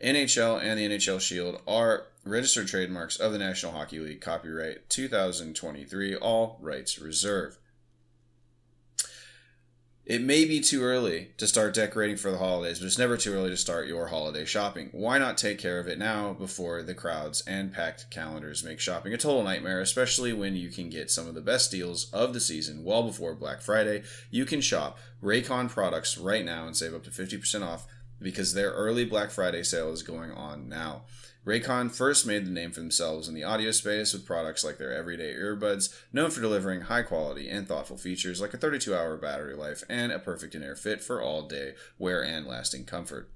NHL 0.03 0.61
and 0.61 0.77
the 0.77 0.87
NHL 0.87 1.19
Shield 1.19 1.61
are 1.67 2.07
registered 2.23 2.67
trademarks 2.67 3.17
of 3.17 3.31
the 3.31 3.39
National 3.39 3.71
Hockey 3.71 3.99
League. 3.99 4.21
Copyright 4.21 4.89
2023. 4.89 6.15
All 6.15 6.59
rights 6.61 6.99
reserved. 6.99 7.57
It 10.07 10.21
may 10.21 10.45
be 10.45 10.61
too 10.61 10.83
early 10.83 11.31
to 11.35 11.45
start 11.45 11.73
decorating 11.73 12.15
for 12.15 12.31
the 12.31 12.37
holidays, 12.37 12.79
but 12.79 12.85
it's 12.85 12.97
never 12.97 13.17
too 13.17 13.33
early 13.33 13.49
to 13.49 13.57
start 13.57 13.89
your 13.89 14.07
holiday 14.07 14.45
shopping. 14.45 14.87
Why 14.93 15.17
not 15.17 15.37
take 15.37 15.59
care 15.59 15.81
of 15.81 15.87
it 15.89 15.99
now 15.99 16.31
before 16.31 16.81
the 16.81 16.93
crowds 16.93 17.43
and 17.45 17.73
packed 17.73 18.09
calendars 18.09 18.63
make 18.63 18.79
shopping 18.79 19.13
a 19.13 19.17
total 19.17 19.43
nightmare, 19.43 19.81
especially 19.81 20.31
when 20.31 20.55
you 20.55 20.69
can 20.69 20.89
get 20.89 21.11
some 21.11 21.27
of 21.27 21.35
the 21.35 21.41
best 21.41 21.71
deals 21.71 22.09
of 22.13 22.33
the 22.33 22.39
season 22.39 22.85
well 22.85 23.03
before 23.03 23.35
Black 23.35 23.59
Friday? 23.59 24.03
You 24.31 24.45
can 24.45 24.61
shop 24.61 24.97
Raycon 25.21 25.67
products 25.67 26.17
right 26.17 26.45
now 26.45 26.67
and 26.67 26.77
save 26.77 26.93
up 26.93 27.03
to 27.03 27.09
50% 27.09 27.61
off 27.61 27.85
because 28.21 28.53
their 28.53 28.71
early 28.71 29.03
Black 29.03 29.29
Friday 29.29 29.63
sale 29.63 29.91
is 29.91 30.03
going 30.03 30.31
on 30.31 30.69
now. 30.69 31.01
Raycon 31.47 31.89
first 31.89 32.27
made 32.27 32.45
the 32.45 32.51
name 32.51 32.71
for 32.71 32.81
themselves 32.81 33.29
in 33.29 33.33
the 33.33 33.45
audio 33.45 33.71
space 33.71 34.11
with 34.11 34.25
products 34.25 34.65
like 34.65 34.77
their 34.77 34.93
everyday 34.93 35.33
earbuds, 35.33 35.97
known 36.11 36.29
for 36.29 36.41
delivering 36.41 36.81
high 36.81 37.03
quality 37.03 37.47
and 37.47 37.65
thoughtful 37.65 37.95
features 37.95 38.41
like 38.41 38.53
a 38.53 38.57
32 38.57 38.93
hour 38.93 39.15
battery 39.15 39.55
life 39.55 39.81
and 39.87 40.11
a 40.11 40.19
perfect 40.19 40.55
in 40.55 40.61
air 40.61 40.75
fit 40.75 41.01
for 41.01 41.21
all 41.21 41.47
day 41.47 41.75
wear 41.97 42.21
and 42.21 42.45
lasting 42.45 42.83
comfort. 42.83 43.29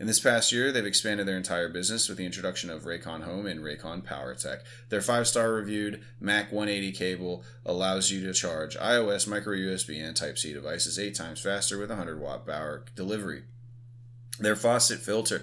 In 0.00 0.06
this 0.06 0.18
past 0.18 0.50
year, 0.50 0.72
they've 0.72 0.86
expanded 0.86 1.28
their 1.28 1.36
entire 1.36 1.68
business 1.68 2.08
with 2.08 2.16
the 2.16 2.24
introduction 2.24 2.70
of 2.70 2.84
Raycon 2.84 3.24
Home 3.24 3.44
and 3.44 3.60
Raycon 3.60 4.02
PowerTech. 4.02 4.60
Their 4.88 5.02
five 5.02 5.28
star 5.28 5.52
reviewed 5.52 6.02
Mac 6.18 6.50
180 6.50 6.92
cable 6.92 7.44
allows 7.66 8.10
you 8.10 8.24
to 8.24 8.32
charge 8.32 8.78
iOS, 8.78 9.28
micro 9.28 9.54
USB, 9.54 10.02
and 10.02 10.16
Type 10.16 10.38
C 10.38 10.54
devices 10.54 10.98
eight 10.98 11.14
times 11.14 11.42
faster 11.42 11.78
with 11.78 11.90
100 11.90 12.18
watt 12.18 12.46
power 12.46 12.86
delivery. 12.94 13.42
Their 14.38 14.56
faucet 14.56 15.00
filter 15.00 15.42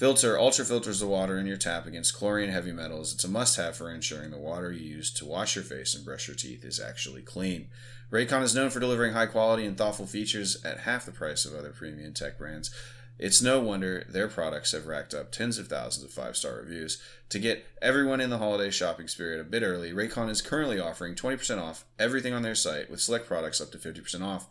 Filter 0.00 0.38
ultra 0.38 0.64
filters 0.64 1.00
the 1.00 1.06
water 1.06 1.38
in 1.38 1.44
your 1.44 1.58
tap 1.58 1.84
against 1.84 2.14
chlorine 2.14 2.44
and 2.44 2.54
heavy 2.54 2.72
metals. 2.72 3.12
It's 3.12 3.24
a 3.24 3.28
must 3.28 3.58
have 3.58 3.76
for 3.76 3.90
ensuring 3.90 4.30
the 4.30 4.38
water 4.38 4.72
you 4.72 4.96
use 4.96 5.10
to 5.10 5.26
wash 5.26 5.54
your 5.54 5.62
face 5.62 5.94
and 5.94 6.06
brush 6.06 6.26
your 6.26 6.34
teeth 6.34 6.64
is 6.64 6.80
actually 6.80 7.20
clean. 7.20 7.68
Raycon 8.10 8.40
is 8.42 8.54
known 8.54 8.70
for 8.70 8.80
delivering 8.80 9.12
high 9.12 9.26
quality 9.26 9.66
and 9.66 9.76
thoughtful 9.76 10.06
features 10.06 10.56
at 10.64 10.80
half 10.80 11.04
the 11.04 11.12
price 11.12 11.44
of 11.44 11.54
other 11.54 11.68
premium 11.68 12.14
tech 12.14 12.38
brands. 12.38 12.70
It's 13.18 13.42
no 13.42 13.60
wonder 13.60 14.06
their 14.08 14.26
products 14.26 14.72
have 14.72 14.86
racked 14.86 15.12
up 15.12 15.32
tens 15.32 15.58
of 15.58 15.68
thousands 15.68 16.06
of 16.06 16.10
five 16.10 16.34
star 16.34 16.54
reviews. 16.54 16.96
To 17.28 17.38
get 17.38 17.66
everyone 17.82 18.22
in 18.22 18.30
the 18.30 18.38
holiday 18.38 18.70
shopping 18.70 19.06
spirit 19.06 19.38
a 19.38 19.44
bit 19.44 19.62
early, 19.62 19.92
Raycon 19.92 20.30
is 20.30 20.40
currently 20.40 20.80
offering 20.80 21.14
20% 21.14 21.60
off 21.60 21.84
everything 21.98 22.32
on 22.32 22.40
their 22.40 22.54
site 22.54 22.90
with 22.90 23.02
select 23.02 23.26
products 23.26 23.60
up 23.60 23.70
to 23.72 23.76
50% 23.76 24.24
off. 24.24 24.48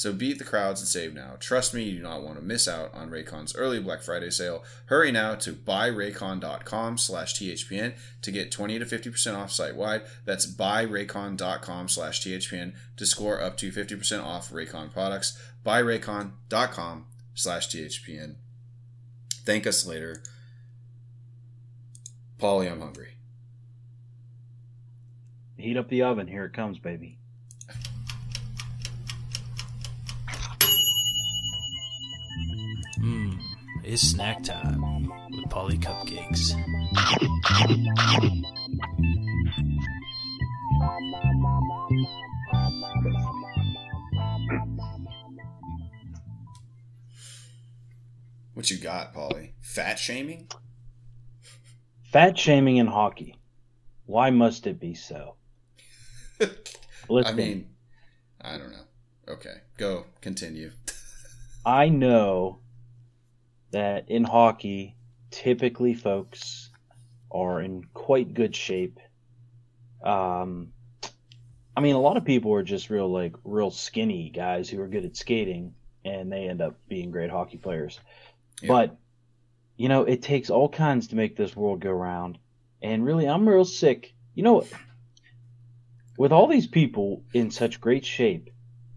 So 0.00 0.14
beat 0.14 0.38
the 0.38 0.46
crowds 0.46 0.80
and 0.80 0.88
save 0.88 1.12
now. 1.12 1.34
Trust 1.38 1.74
me, 1.74 1.82
you 1.82 1.98
do 1.98 2.02
not 2.02 2.22
want 2.22 2.38
to 2.38 2.42
miss 2.42 2.66
out 2.66 2.90
on 2.94 3.10
Raycon's 3.10 3.54
early 3.54 3.80
Black 3.80 4.00
Friday 4.00 4.30
sale. 4.30 4.64
Hurry 4.86 5.12
now 5.12 5.34
to 5.34 5.52
buyraycon.com 5.52 6.96
slash 6.96 7.34
THPN 7.34 7.92
to 8.22 8.30
get 8.30 8.50
20 8.50 8.78
to 8.78 8.86
50% 8.86 9.36
off 9.36 9.52
site 9.52 9.76
wide. 9.76 10.00
That's 10.24 10.46
buyraycon.com 10.46 11.88
slash 11.90 12.22
THPN 12.22 12.72
to 12.96 13.04
score 13.04 13.42
up 13.42 13.58
to 13.58 13.70
50% 13.70 14.24
off 14.24 14.50
Raycon 14.50 14.90
products. 14.90 15.38
Buyraycon.com 15.66 17.04
slash 17.34 17.68
THPN. 17.68 18.36
Thank 19.44 19.66
us 19.66 19.84
later. 19.84 20.22
Paulie, 22.38 22.72
I'm 22.72 22.80
hungry. 22.80 23.16
Heat 25.58 25.76
up 25.76 25.90
the 25.90 26.00
oven. 26.00 26.26
Here 26.26 26.46
it 26.46 26.54
comes, 26.54 26.78
baby. 26.78 27.19
It's 33.92 34.02
snack 34.02 34.44
time 34.44 35.10
with 35.32 35.46
Paulie 35.46 35.76
Cupcakes. 35.76 36.54
What 48.54 48.70
you 48.70 48.78
got, 48.78 49.12
Paulie? 49.12 49.54
Fat 49.60 49.98
shaming? 49.98 50.46
Fat 52.12 52.38
shaming 52.38 52.76
in 52.76 52.86
hockey. 52.86 53.40
Why 54.06 54.30
must 54.30 54.68
it 54.68 54.78
be 54.78 54.94
so? 54.94 55.34
I 56.40 57.32
mean, 57.32 57.70
I 58.40 58.56
don't 58.56 58.70
know. 58.70 58.84
Okay, 59.26 59.62
go 59.76 60.04
continue. 60.20 60.70
I 61.66 61.88
know 61.88 62.60
that 63.70 64.10
in 64.10 64.24
hockey, 64.24 64.96
typically 65.30 65.94
folks 65.94 66.70
are 67.30 67.60
in 67.60 67.84
quite 67.94 68.34
good 68.34 68.54
shape. 68.56 68.98
Um, 70.02 70.72
I 71.76 71.80
mean, 71.80 71.94
a 71.94 72.00
lot 72.00 72.16
of 72.16 72.24
people 72.24 72.52
are 72.54 72.62
just 72.62 72.90
real, 72.90 73.10
like, 73.10 73.34
real 73.44 73.70
skinny 73.70 74.30
guys 74.30 74.68
who 74.68 74.80
are 74.80 74.88
good 74.88 75.04
at 75.04 75.16
skating, 75.16 75.74
and 76.04 76.32
they 76.32 76.48
end 76.48 76.60
up 76.60 76.76
being 76.88 77.10
great 77.10 77.30
hockey 77.30 77.58
players. 77.58 78.00
Yeah. 78.60 78.68
But, 78.68 78.96
you 79.76 79.88
know, 79.88 80.02
it 80.04 80.22
takes 80.22 80.50
all 80.50 80.68
kinds 80.68 81.08
to 81.08 81.16
make 81.16 81.36
this 81.36 81.54
world 81.54 81.80
go 81.80 81.90
round. 81.90 82.38
And 82.82 83.04
really, 83.04 83.26
I'm 83.26 83.48
real 83.48 83.64
sick. 83.64 84.14
You 84.34 84.42
know, 84.42 84.66
with 86.18 86.32
all 86.32 86.48
these 86.48 86.66
people 86.66 87.22
in 87.32 87.50
such 87.50 87.80
great 87.80 88.04
shape, 88.04 88.50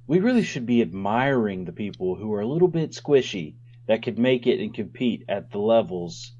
we 0.07 0.19
really 0.19 0.43
should 0.43 0.65
be 0.65 0.81
admiring 0.81 1.65
the 1.65 1.71
people 1.71 2.15
who 2.15 2.33
are 2.33 2.41
a 2.41 2.47
little 2.47 2.67
bit 2.67 2.91
squishy 2.91 3.55
that 3.87 4.03
could 4.03 4.17
make 4.17 4.47
it 4.47 4.59
and 4.59 4.73
compete 4.73 5.25
at 5.27 5.51
the 5.51 5.59
levels 5.59 6.31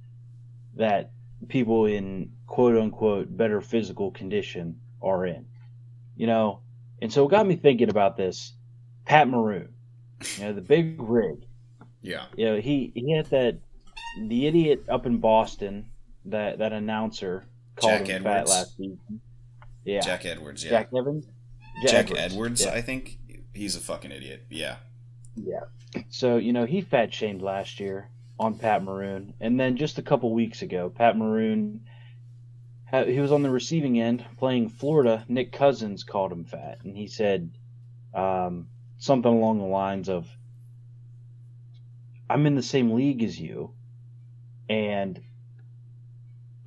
that 0.75 1.11
people 1.47 1.85
in 1.85 2.31
quote 2.47 2.77
unquote 2.77 3.35
better 3.35 3.61
physical 3.61 4.11
condition 4.11 4.79
are 5.01 5.25
in. 5.25 5.45
You 6.15 6.27
know, 6.27 6.59
and 7.01 7.11
so 7.11 7.25
it 7.25 7.31
got 7.31 7.47
me 7.47 7.55
thinking 7.55 7.89
about 7.89 8.17
this. 8.17 8.53
Pat 9.05 9.27
Maroon, 9.27 9.69
you 10.37 10.45
know, 10.45 10.53
the 10.53 10.61
big 10.61 11.01
rig. 11.01 11.45
Yeah. 12.01 12.25
You 12.37 12.45
know, 12.45 12.55
he, 12.57 12.91
he 12.95 13.11
had 13.11 13.25
that 13.27 13.57
the 14.27 14.47
idiot 14.47 14.85
up 14.87 15.05
in 15.05 15.17
Boston, 15.17 15.85
that 16.25 16.59
that 16.59 16.71
announcer 16.71 17.45
called 17.75 17.99
Jack 17.99 18.07
him 18.07 18.27
Edwards. 18.27 18.51
fat 18.51 18.57
last 18.57 18.77
season. 18.77 19.21
Yeah. 19.83 20.01
Jack 20.01 20.25
Edwards, 20.25 20.63
yeah. 20.63 20.69
Jack 20.69 20.89
Evans? 20.95 21.25
Jack, 21.81 21.91
Jack 21.91 22.05
Edwards, 22.11 22.33
Edwards 22.33 22.65
yeah. 22.65 22.71
I 22.71 22.81
think. 22.81 23.17
He's 23.53 23.75
a 23.75 23.79
fucking 23.79 24.11
idiot. 24.11 24.45
Yeah. 24.49 24.77
Yeah. 25.35 25.65
So, 26.09 26.37
you 26.37 26.53
know, 26.53 26.65
he 26.65 26.81
fat 26.81 27.13
shamed 27.13 27.41
last 27.41 27.79
year 27.79 28.09
on 28.39 28.57
Pat 28.57 28.83
Maroon. 28.83 29.33
And 29.39 29.59
then 29.59 29.77
just 29.77 29.97
a 29.97 30.03
couple 30.03 30.33
weeks 30.33 30.61
ago, 30.61 30.89
Pat 30.89 31.17
Maroon, 31.17 31.81
he 32.91 33.19
was 33.19 33.31
on 33.31 33.41
the 33.41 33.49
receiving 33.49 33.99
end 33.99 34.25
playing 34.37 34.69
Florida. 34.69 35.25
Nick 35.27 35.51
Cousins 35.51 36.03
called 36.03 36.31
him 36.31 36.45
fat. 36.45 36.79
And 36.83 36.95
he 36.95 37.07
said 37.07 37.51
um, 38.13 38.67
something 38.97 39.31
along 39.31 39.59
the 39.59 39.65
lines 39.65 40.09
of, 40.09 40.27
I'm 42.29 42.45
in 42.45 42.55
the 42.55 42.63
same 42.63 42.91
league 42.91 43.23
as 43.23 43.39
you. 43.39 43.73
And, 44.69 45.21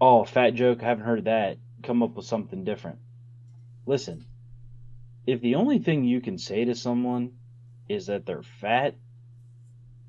oh, 0.01 0.25
fat 0.25 0.55
joke. 0.55 0.83
I 0.83 0.87
haven't 0.87 1.05
heard 1.07 1.25
that. 1.25 1.59
Come 1.83 2.03
up 2.03 2.15
with 2.15 2.27
something 2.27 2.65
different. 2.65 2.99
Listen, 3.87 4.25
if 5.27 5.41
the 5.41 5.55
only 5.55 5.79
thing 5.79 6.05
you 6.05 6.21
can 6.21 6.39
say 6.39 6.65
to 6.65 6.75
someone 6.75 7.33
is 7.89 8.07
that 8.07 8.27
they're 8.27 8.43
fat, 8.43 8.95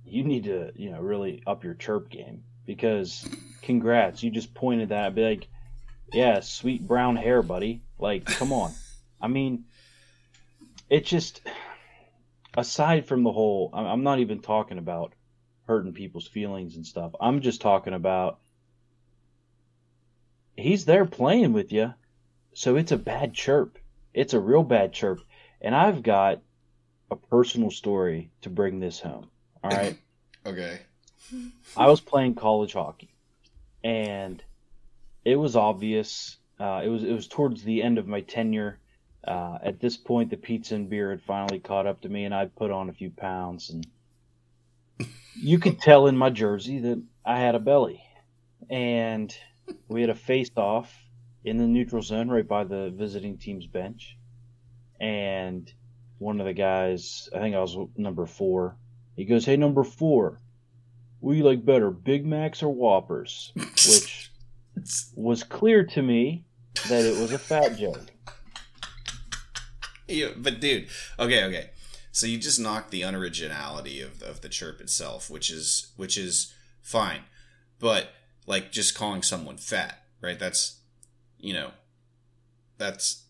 you 0.06 0.24
need 0.24 0.46
to, 0.46 0.72
you 0.76 0.92
know, 0.92 1.00
really 1.00 1.44
up 1.46 1.64
your 1.64 1.74
chirp 1.74 2.10
game 2.10 2.44
because 2.66 3.28
congrats, 3.62 4.24
you 4.24 4.32
just 4.32 4.54
pointed 4.54 4.90
that. 4.90 5.06
I'd 5.06 5.16
be 5.16 5.24
like, 5.24 5.48
yeah, 6.14 6.40
sweet 6.40 6.88
brown 6.88 7.16
hair, 7.16 7.42
buddy. 7.42 7.82
Like, 8.00 8.26
come 8.26 8.54
on. 8.54 8.72
I 9.22 9.28
mean, 9.28 9.66
it 10.90 11.06
just, 11.06 11.42
aside 12.56 13.06
from 13.06 13.24
the 13.24 13.32
whole, 13.32 13.70
I'm 13.74 14.04
not 14.04 14.20
even 14.20 14.40
talking 14.40 14.78
about 14.78 15.14
hurting 15.68 15.94
people's 15.94 16.28
feelings 16.28 16.76
and 16.76 16.86
stuff. 16.86 17.12
I'm 17.20 17.42
just 17.42 17.60
talking 17.60 17.94
about 17.94 18.40
he's 20.56 20.86
there 20.86 21.06
playing 21.06 21.54
with 21.54 21.72
you, 21.74 21.94
so 22.54 22.78
it's 22.78 22.92
a 22.92 22.98
bad 22.98 23.34
chirp. 23.34 23.78
It's 24.14 24.34
a 24.34 24.40
real 24.40 24.64
bad 24.64 24.94
chirp. 24.94 25.20
And 25.62 25.76
I've 25.76 26.04
got 26.04 26.42
a 27.12 27.16
personal 27.16 27.72
story 27.72 28.32
to 28.42 28.50
bring 28.50 28.80
this 28.80 29.00
home. 29.00 29.30
All 29.64 29.72
right. 29.72 29.98
okay. 30.46 30.80
I 31.76 31.88
was 31.88 32.00
playing 32.00 32.36
college 32.36 32.74
hockey, 32.74 33.14
and 33.84 34.42
it 35.26 35.36
was 35.36 35.56
obvious. 35.56 36.38
Uh, 36.60 36.82
it 36.84 36.90
was 36.90 37.04
it 37.04 37.12
was 37.12 37.28
towards 37.28 37.64
the 37.64 37.84
end 37.84 37.98
of 37.98 38.08
my 38.08 38.22
tenure. 38.22 38.80
Uh, 39.28 39.58
at 39.62 39.80
this 39.82 39.98
point, 39.98 40.30
the 40.30 40.38
pizza 40.38 40.76
and 40.76 40.90
beer 40.90 41.10
had 41.10 41.22
finally 41.22 41.60
caught 41.60 41.86
up 41.86 42.02
to 42.02 42.10
me, 42.10 42.24
and 42.24 42.34
I'd 42.34 42.56
put 42.56 42.72
on 42.72 42.90
a 42.90 42.94
few 42.94 43.10
pounds, 43.10 43.70
and 43.70 43.86
you 45.36 45.60
could 45.60 45.80
tell 45.80 46.08
in 46.08 46.18
my 46.18 46.30
jersey 46.30 46.80
that 46.80 47.04
I 47.26 47.40
had 47.40 47.56
a 47.56 47.60
belly. 47.60 48.02
And 48.70 49.36
we 49.88 50.02
had 50.02 50.10
a 50.10 50.16
face 50.16 50.50
off 50.56 50.94
in 51.44 51.58
the 51.58 51.68
neutral 51.68 52.02
zone 52.02 52.30
right 52.30 52.48
by 52.48 52.64
the 52.64 52.90
visiting 52.90 53.38
team's 53.38 53.68
bench. 53.68 54.18
And 55.00 55.72
one 56.20 56.40
of 56.40 56.46
the 56.46 56.54
guys, 56.54 57.30
I 57.34 57.40
think 57.40 57.56
I 57.56 57.60
was 57.60 57.78
number 57.96 58.26
four, 58.26 58.78
he 59.16 59.26
goes, 59.26 59.46
Hey, 59.46 59.58
number 59.58 59.84
four, 59.84 60.40
what 61.20 61.34
do 61.34 61.38
you 61.38 61.44
like 61.44 61.66
better, 61.66 61.92
Big 61.92 62.26
Macs 62.26 62.64
or 62.64 62.74
Whoppers? 62.74 63.52
Which 63.56 64.32
was 65.16 65.44
clear 65.44 65.84
to 65.84 66.02
me 66.02 66.46
that 66.90 67.06
it 67.06 67.20
was 67.20 67.32
a 67.34 67.40
fat 67.40 67.78
joke. 67.78 68.12
Yeah, 70.08 70.30
but 70.38 70.60
dude, 70.60 70.88
okay, 71.20 71.44
okay. 71.46 71.70
So 72.12 72.26
you 72.26 72.38
just 72.38 72.60
knocked 72.60 72.92
the 72.92 73.02
unoriginality 73.02 74.04
of, 74.04 74.24
of 74.24 74.42
the 74.42 74.50
chirp 74.50 74.80
itself, 74.82 75.30
which 75.30 75.52
is 75.52 75.92
which 75.98 76.18
is 76.18 76.54
fine. 76.82 77.22
But 77.80 78.10
like 78.46 78.72
just 78.72 78.96
calling 78.96 79.22
someone 79.22 79.58
fat, 79.58 80.04
right? 80.22 80.40
That's 80.40 80.80
you 81.38 81.54
know, 81.54 81.72
that's 82.78 83.26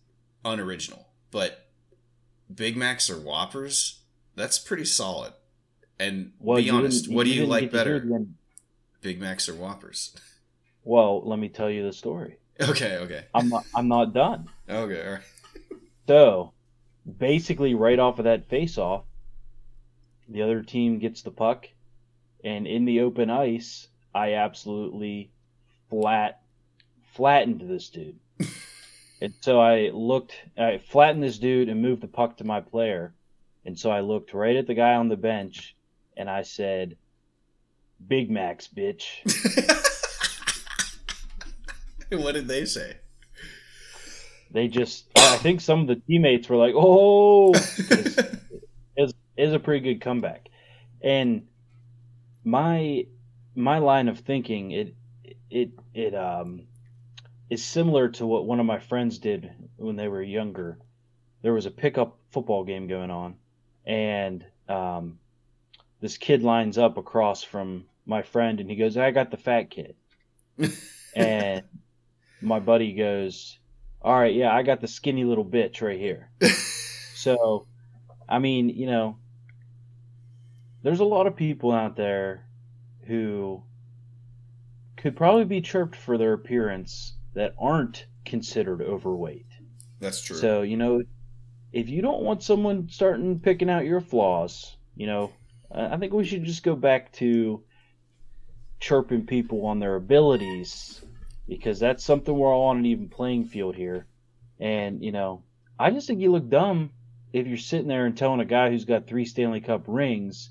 unoriginal. 0.45 1.07
But 1.31 1.66
Big 2.53 2.77
Macs 2.77 3.09
or 3.09 3.19
Whoppers, 3.19 4.01
that's 4.35 4.59
pretty 4.59 4.85
solid. 4.85 5.33
And 5.99 6.33
well, 6.39 6.57
be 6.57 6.69
honest, 6.69 7.11
what 7.11 7.25
do 7.25 7.31
you, 7.31 7.45
like 7.45 7.71
better? 7.71 8.25
Big 9.01 9.19
Macs 9.19 9.49
or 9.49 9.55
Whoppers? 9.55 10.15
Well, 10.83 11.27
let 11.27 11.37
me 11.37 11.49
tell 11.49 11.69
you 11.69 11.83
the 11.83 11.91
story. 11.91 12.37
Okay, 12.61 12.95
okay. 12.99 13.25
I'm 13.33 13.49
not 13.49 13.65
I'm 13.75 13.89
not 13.89 14.13
done. 14.13 14.47
Okay, 14.69 15.05
all 15.05 15.13
right. 15.15 15.21
So, 16.07 16.53
basically 17.17 17.73
right 17.75 17.99
off 17.99 18.19
of 18.19 18.23
that 18.23 18.47
face 18.47 18.77
off, 18.77 19.03
the 20.29 20.43
other 20.43 20.63
team 20.63 20.99
gets 20.99 21.23
the 21.23 21.31
puck 21.31 21.67
and 22.43 22.65
in 22.67 22.85
the 22.85 23.01
open 23.01 23.29
ice, 23.29 23.87
I 24.13 24.35
absolutely 24.35 25.31
flat 25.89 26.41
flattened 27.13 27.61
this 27.61 27.89
dude. 27.89 28.19
and 29.21 29.33
so 29.41 29.59
I 29.59 29.89
looked, 29.93 30.33
I 30.57 30.77
flattened 30.77 31.23
this 31.23 31.39
dude 31.39 31.69
and 31.69 31.81
moved 31.81 32.01
the 32.01 32.07
puck 32.07 32.37
to 32.37 32.43
my 32.43 32.61
player. 32.61 33.13
And 33.65 33.77
so 33.77 33.89
I 33.91 34.01
looked 34.01 34.33
right 34.33 34.55
at 34.55 34.67
the 34.67 34.73
guy 34.73 34.93
on 34.93 35.09
the 35.09 35.17
bench 35.17 35.75
and 36.15 36.29
I 36.29 36.43
said, 36.43 36.97
Big 38.05 38.29
Macs, 38.29 38.67
bitch. 38.67 39.05
what 42.11 42.33
did 42.33 42.47
they 42.47 42.65
say? 42.65 42.97
They 44.51 44.67
just, 44.67 45.07
I 45.17 45.37
think 45.37 45.61
some 45.61 45.81
of 45.81 45.87
the 45.87 45.95
teammates 45.95 46.47
were 46.47 46.55
like, 46.55 46.73
"Oh," 46.75 47.53
is 47.53 49.13
it's 49.35 49.53
a 49.53 49.59
pretty 49.59 49.81
good 49.81 50.01
comeback. 50.01 50.47
And 51.01 51.47
my 52.43 53.05
my 53.55 53.79
line 53.79 54.07
of 54.07 54.19
thinking 54.19 54.71
it 54.71 54.95
it 55.49 55.71
it 55.93 56.15
um 56.15 56.63
is 57.49 57.63
similar 57.63 58.09
to 58.09 58.25
what 58.25 58.45
one 58.45 58.59
of 58.59 58.65
my 58.65 58.79
friends 58.79 59.19
did 59.19 59.51
when 59.77 59.95
they 59.95 60.07
were 60.07 60.21
younger. 60.21 60.77
There 61.41 61.53
was 61.53 61.65
a 61.65 61.71
pickup 61.71 62.17
football 62.31 62.63
game 62.63 62.87
going 62.87 63.11
on, 63.11 63.35
and 63.85 64.45
um, 64.67 65.19
this 66.01 66.17
kid 66.17 66.43
lines 66.43 66.77
up 66.77 66.97
across 66.97 67.43
from 67.43 67.85
my 68.05 68.21
friend, 68.21 68.59
and 68.59 68.69
he 68.69 68.75
goes, 68.75 68.97
"I 68.97 69.11
got 69.11 69.31
the 69.31 69.37
fat 69.37 69.69
kid," 69.69 69.95
and 71.15 71.63
my 72.41 72.59
buddy 72.59 72.93
goes, 72.93 73.57
"All 74.01 74.17
right, 74.17 74.33
yeah, 74.33 74.53
I 74.53 74.63
got 74.63 74.81
the 74.81 74.87
skinny 74.87 75.23
little 75.23 75.45
bitch 75.45 75.81
right 75.81 75.99
here." 75.99 76.29
so, 77.15 77.67
I 78.27 78.39
mean, 78.39 78.69
you 78.69 78.87
know, 78.87 79.17
there's 80.83 80.99
a 80.99 81.05
lot 81.05 81.27
of 81.27 81.35
people 81.35 81.71
out 81.71 81.95
there 81.95 82.45
who 83.05 83.63
could 84.97 85.15
probably 85.15 85.45
be 85.45 85.61
chirped 85.61 85.95
for 85.95 86.17
their 86.17 86.33
appearance 86.33 87.13
that 87.37 87.53
aren't 87.59 88.07
considered 88.25 88.81
overweight. 88.81 89.45
That's 89.99 90.21
true. 90.21 90.37
So, 90.37 90.63
you 90.63 90.75
know, 90.75 91.03
if 91.71 91.87
you 91.87 92.01
don't 92.01 92.23
want 92.23 92.41
someone 92.41 92.89
starting 92.89 93.39
picking 93.39 93.69
out 93.69 93.85
your 93.85 94.01
flaws, 94.01 94.75
you 94.95 95.05
know, 95.05 95.31
I 95.71 95.97
think 95.97 96.13
we 96.13 96.25
should 96.25 96.45
just 96.45 96.63
go 96.63 96.75
back 96.75 97.11
to 97.13 97.63
chirping 98.79 99.27
people 99.27 99.67
on 99.67 99.79
their 99.79 99.95
abilities 99.95 100.99
because 101.47 101.79
that's 101.79 102.03
something 102.03 102.35
we're 102.35 102.51
all 102.51 102.69
on 102.69 102.79
an 102.79 102.85
even 102.87 103.07
playing 103.07 103.45
field 103.45 103.75
here. 103.75 104.07
And, 104.59 105.03
you 105.03 105.11
know, 105.11 105.43
I 105.77 105.91
just 105.91 106.07
think 106.07 106.19
you 106.19 106.31
look 106.31 106.49
dumb 106.49 106.89
if 107.33 107.45
you're 107.45 107.57
sitting 107.57 107.87
there 107.87 108.07
and 108.07 108.17
telling 108.17 108.39
a 108.39 108.45
guy 108.45 108.71
who's 108.71 108.85
got 108.85 109.05
three 109.05 109.25
Stanley 109.25 109.61
Cup 109.61 109.83
rings, 109.85 110.49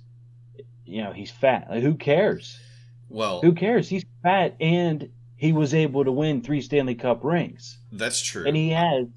you 0.84 1.02
know, 1.02 1.12
he's 1.12 1.32
fat. 1.32 1.66
Like, 1.68 1.82
who 1.82 1.96
cares? 1.96 2.60
well, 3.08 3.40
Who 3.40 3.54
cares? 3.54 3.88
He's 3.88 4.04
fat 4.22 4.54
and 4.60 5.10
he 5.36 5.52
was 5.52 5.74
able 5.74 6.04
to 6.04 6.12
win 6.12 6.40
three 6.40 6.62
Stanley 6.62 6.94
Cup 6.94 7.22
rings. 7.22 7.78
that's 7.92 8.20
true. 8.20 8.46
And 8.46 8.56
he 8.56 8.70
had, 8.70 9.12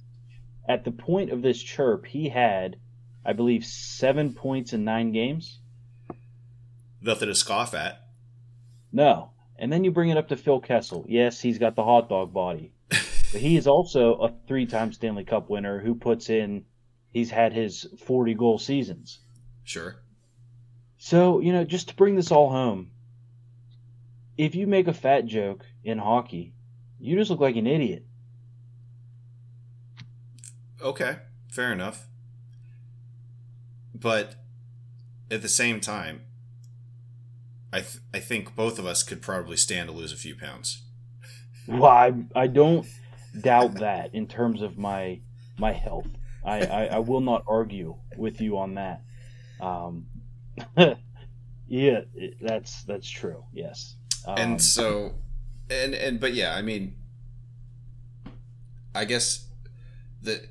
at 0.67 0.83
the 0.83 0.91
point 0.91 1.31
of 1.31 1.41
this 1.41 1.61
chirp, 1.61 2.05
he 2.05 2.29
had, 2.29 2.75
I 3.25 3.33
believe, 3.33 3.65
seven 3.65 4.33
points 4.33 4.73
in 4.73 4.83
nine 4.83 5.13
games. 5.13 5.59
Nothing 7.01 7.29
to 7.29 7.35
scoff 7.35 7.73
at. 7.73 8.01
No. 8.91 9.31
And 9.57 9.71
then 9.71 9.83
you 9.83 9.91
bring 9.91 10.09
it 10.09 10.17
up 10.17 10.27
to 10.29 10.37
Phil 10.37 10.59
Kessel. 10.59 11.05
Yes, 11.07 11.39
he's 11.39 11.57
got 11.57 11.75
the 11.75 11.83
hot 11.83 12.09
dog 12.09 12.33
body. 12.33 12.73
but 12.89 13.41
he 13.41 13.55
is 13.55 13.67
also 13.67 14.15
a 14.15 14.33
three 14.47 14.65
time 14.65 14.91
Stanley 14.91 15.23
Cup 15.23 15.49
winner 15.49 15.79
who 15.79 15.95
puts 15.95 16.29
in, 16.29 16.65
he's 17.11 17.31
had 17.31 17.53
his 17.53 17.87
40 18.05 18.33
goal 18.33 18.59
seasons. 18.59 19.19
Sure. 19.63 20.01
So, 20.97 21.39
you 21.39 21.53
know, 21.53 21.63
just 21.63 21.89
to 21.89 21.95
bring 21.95 22.15
this 22.15 22.31
all 22.31 22.49
home, 22.49 22.91
if 24.37 24.55
you 24.55 24.67
make 24.67 24.87
a 24.87 24.93
fat 24.93 25.25
joke 25.25 25.65
in 25.83 25.97
hockey, 25.97 26.53
you 26.99 27.17
just 27.17 27.31
look 27.31 27.39
like 27.39 27.55
an 27.55 27.67
idiot. 27.67 28.05
Okay, 30.81 31.17
fair 31.49 31.71
enough. 31.71 32.07
But 33.93 34.35
at 35.29 35.41
the 35.41 35.49
same 35.49 35.79
time, 35.79 36.21
I 37.71 37.79
th- 37.81 37.99
I 38.13 38.19
think 38.19 38.55
both 38.55 38.79
of 38.79 38.85
us 38.85 39.03
could 39.03 39.21
probably 39.21 39.57
stand 39.57 39.89
to 39.89 39.95
lose 39.95 40.11
a 40.11 40.17
few 40.17 40.35
pounds. 40.35 40.83
Well, 41.67 41.85
I, 41.85 42.13
I 42.35 42.47
don't 42.47 42.87
doubt 43.39 43.75
that 43.75 44.15
in 44.15 44.27
terms 44.27 44.61
of 44.61 44.77
my 44.77 45.19
my 45.57 45.71
health. 45.71 46.07
I, 46.43 46.61
I, 46.61 46.85
I 46.85 46.99
will 46.99 47.21
not 47.21 47.43
argue 47.47 47.95
with 48.17 48.41
you 48.41 48.57
on 48.57 48.75
that. 48.75 49.03
Um, 49.59 50.05
yeah, 51.67 52.01
that's 52.41 52.83
that's 52.83 53.09
true. 53.09 53.43
Yes. 53.53 53.95
Um, 54.25 54.37
and 54.37 54.61
so 54.61 55.13
and 55.69 55.93
and 55.93 56.19
but 56.19 56.33
yeah 56.33 56.55
i 56.55 56.61
mean 56.61 56.95
i 58.95 59.05
guess 59.05 59.47
the 60.21 60.41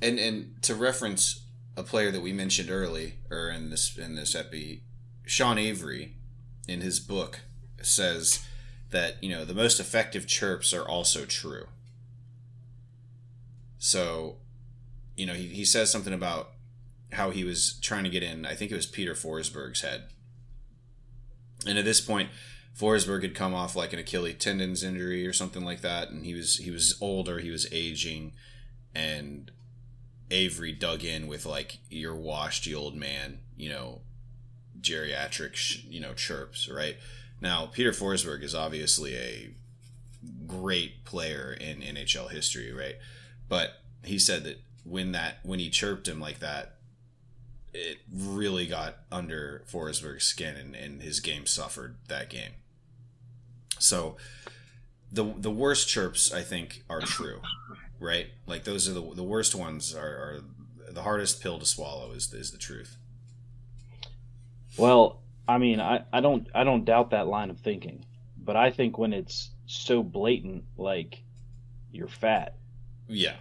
and 0.00 0.18
and 0.18 0.62
to 0.62 0.74
reference 0.74 1.44
a 1.76 1.82
player 1.82 2.10
that 2.10 2.22
we 2.22 2.32
mentioned 2.32 2.70
early 2.70 3.14
or 3.30 3.50
in 3.50 3.70
this 3.70 3.96
in 3.96 4.14
this 4.14 4.34
epi 4.34 4.82
sean 5.26 5.58
avery 5.58 6.14
in 6.66 6.80
his 6.80 7.00
book 7.00 7.40
says 7.82 8.44
that 8.90 9.22
you 9.22 9.30
know 9.30 9.44
the 9.44 9.54
most 9.54 9.80
effective 9.80 10.26
chirps 10.26 10.72
are 10.72 10.86
also 10.86 11.24
true. 11.24 11.66
So 13.78 14.36
you 15.16 15.26
know 15.26 15.34
he, 15.34 15.48
he 15.48 15.64
says 15.64 15.90
something 15.90 16.12
about 16.12 16.50
how 17.12 17.30
he 17.30 17.44
was 17.44 17.78
trying 17.80 18.04
to 18.04 18.10
get 18.10 18.22
in 18.22 18.44
i 18.44 18.54
think 18.54 18.70
it 18.70 18.74
was 18.74 18.86
peter 18.86 19.14
forsberg's 19.14 19.80
head. 19.80 20.04
And 21.66 21.78
at 21.78 21.84
this 21.84 22.00
point 22.00 22.28
Forsberg 22.78 23.22
had 23.22 23.34
come 23.34 23.54
off 23.54 23.74
like 23.74 23.92
an 23.92 23.98
Achilles 23.98 24.36
tendons 24.38 24.84
injury 24.84 25.26
or 25.26 25.32
something 25.32 25.64
like 25.64 25.80
that, 25.80 26.10
and 26.10 26.24
he 26.24 26.34
was 26.34 26.58
he 26.58 26.70
was 26.70 26.96
older, 27.00 27.40
he 27.40 27.50
was 27.50 27.66
aging, 27.72 28.32
and 28.94 29.50
Avery 30.30 30.72
dug 30.72 31.02
in 31.02 31.26
with 31.26 31.44
like 31.44 31.78
you're 31.90 32.14
washed, 32.14 32.66
you 32.66 32.76
old 32.76 32.94
man, 32.94 33.40
you 33.56 33.68
know, 33.68 34.02
geriatric, 34.80 35.56
sh- 35.56 35.84
you 35.88 36.00
know, 36.00 36.14
chirps, 36.14 36.68
right? 36.68 36.96
Now 37.40 37.66
Peter 37.66 37.90
Forsberg 37.90 38.44
is 38.44 38.54
obviously 38.54 39.16
a 39.16 39.50
great 40.46 41.04
player 41.04 41.56
in 41.58 41.80
NHL 41.80 42.30
history, 42.30 42.72
right? 42.72 42.96
But 43.48 43.80
he 44.04 44.20
said 44.20 44.44
that 44.44 44.60
when 44.84 45.10
that 45.12 45.38
when 45.42 45.58
he 45.58 45.68
chirped 45.68 46.06
him 46.06 46.20
like 46.20 46.38
that, 46.38 46.76
it 47.74 47.98
really 48.14 48.66
got 48.66 48.98
under 49.10 49.64
Forsberg's 49.68 50.24
skin, 50.24 50.54
and, 50.54 50.76
and 50.76 51.02
his 51.02 51.18
game 51.18 51.44
suffered 51.44 51.96
that 52.06 52.30
game. 52.30 52.52
So 53.78 54.16
the 55.10 55.24
the 55.36 55.50
worst 55.50 55.88
chirps 55.88 56.32
I 56.32 56.42
think 56.42 56.84
are 56.88 57.00
true, 57.00 57.40
right? 58.00 58.28
Like 58.46 58.64
those 58.64 58.88
are 58.88 58.92
the 58.92 59.14
the 59.14 59.22
worst 59.22 59.54
ones 59.54 59.94
are, 59.94 60.06
are 60.06 60.40
the 60.90 61.02
hardest 61.02 61.42
pill 61.42 61.58
to 61.58 61.66
swallow 61.66 62.12
is 62.12 62.32
is 62.32 62.50
the 62.50 62.58
truth. 62.58 62.96
Well, 64.76 65.20
I 65.46 65.58
mean, 65.58 65.80
I, 65.80 66.04
I 66.12 66.20
don't 66.20 66.48
I 66.54 66.64
don't 66.64 66.84
doubt 66.84 67.10
that 67.10 67.26
line 67.26 67.50
of 67.50 67.60
thinking, 67.60 68.04
but 68.36 68.56
I 68.56 68.70
think 68.70 68.98
when 68.98 69.12
it's 69.12 69.50
so 69.66 70.02
blatant, 70.02 70.64
like 70.76 71.22
you're 71.90 72.08
fat. 72.08 72.54
Yeah, 73.08 73.36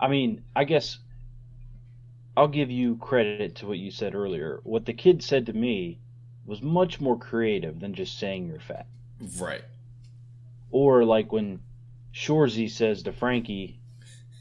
I 0.00 0.08
mean, 0.08 0.42
I 0.54 0.64
guess 0.64 0.98
I'll 2.36 2.48
give 2.48 2.70
you 2.70 2.96
credit 2.96 3.56
to 3.56 3.66
what 3.66 3.78
you 3.78 3.90
said 3.90 4.14
earlier. 4.14 4.60
What 4.64 4.84
the 4.84 4.92
kid 4.92 5.22
said 5.22 5.46
to 5.46 5.52
me 5.52 5.98
was 6.44 6.62
much 6.62 7.00
more 7.00 7.18
creative 7.18 7.80
than 7.80 7.94
just 7.94 8.18
saying 8.18 8.46
you're 8.46 8.60
fat. 8.60 8.86
Right. 9.38 9.62
Or 10.70 11.04
like 11.04 11.32
when 11.32 11.60
Shoresy 12.14 12.70
says 12.70 13.02
to 13.04 13.12
Frankie, 13.12 13.80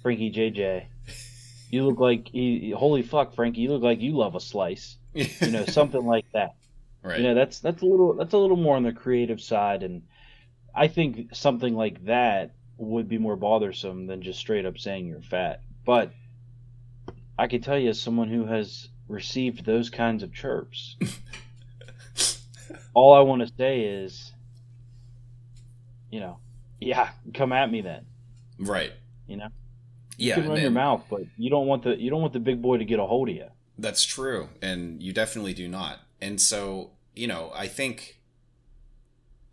Frankie 0.02 0.32
JJ, 0.32 0.86
you 1.70 1.86
look 1.86 2.00
like 2.00 2.30
holy 2.78 3.02
fuck, 3.02 3.36
Frankie, 3.36 3.62
you 3.62 3.72
look 3.72 3.84
like 3.84 4.02
you 4.02 4.16
love 4.18 4.36
a 4.36 4.40
slice. 4.40 4.98
You 5.14 5.52
know, 5.52 5.66
something 5.68 6.06
like 6.06 6.26
that. 6.34 6.56
right. 7.04 7.18
You 7.18 7.24
know, 7.24 7.36
that's 7.36 7.60
that's 7.60 7.82
a 7.82 7.86
little 7.86 8.14
that's 8.14 8.34
a 8.34 8.38
little 8.38 8.58
more 8.58 8.76
on 8.76 8.84
the 8.84 8.94
creative 8.94 9.42
side, 9.42 9.84
and 9.84 10.04
I 10.74 10.88
think 10.88 11.34
something 11.36 11.76
like 11.76 12.06
that 12.06 12.52
would 12.78 13.08
be 13.08 13.18
more 13.18 13.38
bothersome 13.38 14.08
than 14.08 14.22
just 14.22 14.40
straight 14.40 14.66
up 14.66 14.78
saying 14.78 15.08
you're 15.08 15.22
fat. 15.22 15.62
But 15.86 16.12
I 17.38 17.48
can 17.48 17.62
tell 17.62 17.78
you, 17.78 17.90
as 17.90 18.02
someone 18.02 18.30
who 18.30 18.46
has 18.46 18.90
received 19.08 19.66
those 19.66 19.90
kinds 19.90 20.24
of 20.24 20.34
chirps, 20.34 20.98
all 22.94 23.14
I 23.14 23.22
want 23.22 23.42
to 23.42 23.54
say 23.58 23.82
is, 23.82 24.34
you 26.10 26.20
know, 26.20 26.40
yeah, 26.80 27.10
come 27.34 27.52
at 27.52 27.72
me 27.72 27.82
then. 27.82 28.06
right. 28.60 28.92
You 29.28 29.38
know, 29.38 29.48
Yeah, 30.18 30.36
you 30.36 30.42
can 30.44 30.52
run 30.52 30.62
your 30.62 30.72
mouth, 30.72 31.04
but 31.10 31.22
you 31.38 31.50
don't 31.50 31.66
want 31.66 31.84
the 31.84 31.96
you 32.00 32.10
don't 32.10 32.22
want 32.22 32.34
the 32.34 32.40
big 32.40 32.62
boy 32.62 32.78
to 32.78 32.86
get 32.86 33.00
a 33.00 33.06
hold 33.06 33.30
of 33.30 33.36
you. 33.36 33.48
That's 33.78 34.06
true, 34.06 34.50
and 34.62 35.02
you 35.02 35.12
definitely 35.14 35.54
do 35.54 35.68
not. 35.68 36.00
And 36.22 36.40
so, 36.40 36.92
you 37.16 37.28
know, 37.28 37.52
I 37.56 37.68
think 37.68 38.20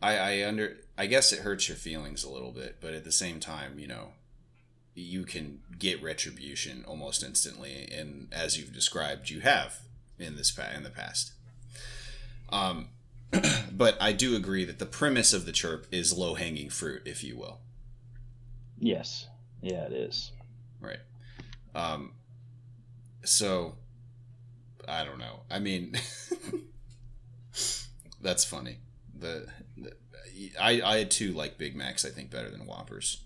I 0.01 0.17
I 0.17 0.47
under 0.47 0.77
I 0.99 1.07
guess 1.07 1.33
it 1.33 1.41
hurts 1.41 1.69
your 1.69 1.77
feelings 1.77 2.23
a 2.23 2.31
little 2.31 2.53
bit, 2.53 2.77
but 2.81 2.93
at 2.93 3.05
the 3.05 3.13
same 3.13 3.41
time, 3.41 3.79
you 3.79 3.87
know, 3.87 4.09
you 4.95 5.25
can 5.25 5.61
get 5.79 6.03
retribution 6.03 6.85
almost 6.87 7.23
instantly, 7.23 7.89
and 7.91 8.29
as 8.31 8.59
you've 8.59 8.75
described, 8.75 9.31
you 9.31 9.41
have 9.41 9.81
in 10.19 10.37
this 10.37 10.57
in 10.77 10.83
the 10.83 10.91
past. 10.91 11.33
Um, 12.51 12.89
but 13.73 13.97
I 14.01 14.13
do 14.13 14.37
agree 14.37 14.65
that 14.65 14.79
the 14.79 14.87
premise 14.87 15.33
of 15.33 15.47
the 15.47 15.53
chirp 15.53 15.87
is 15.91 16.17
low 16.17 16.35
hanging 16.35 16.71
fruit, 16.71 17.03
if 17.05 17.25
you 17.25 17.37
will. 17.37 17.61
Yes, 18.79 19.29
yeah, 19.61 19.85
it 19.87 19.93
is. 19.93 20.33
Right. 20.81 21.01
Um, 21.75 22.13
so, 23.25 23.77
I 24.89 25.05
don't 25.05 25.19
know. 25.19 25.41
I 25.51 25.59
mean, 25.61 25.95
that's 28.21 28.45
funny. 28.45 28.79
The, 29.19 29.47
the 29.77 29.93
I 30.61 30.83
I 30.85 31.05
too 31.05 31.33
like 31.33 31.59
Big 31.59 31.77
Macs. 31.77 32.05
I 32.05 32.11
think 32.11 32.31
better 32.31 32.51
than 32.51 32.67
Whoppers. 32.67 33.23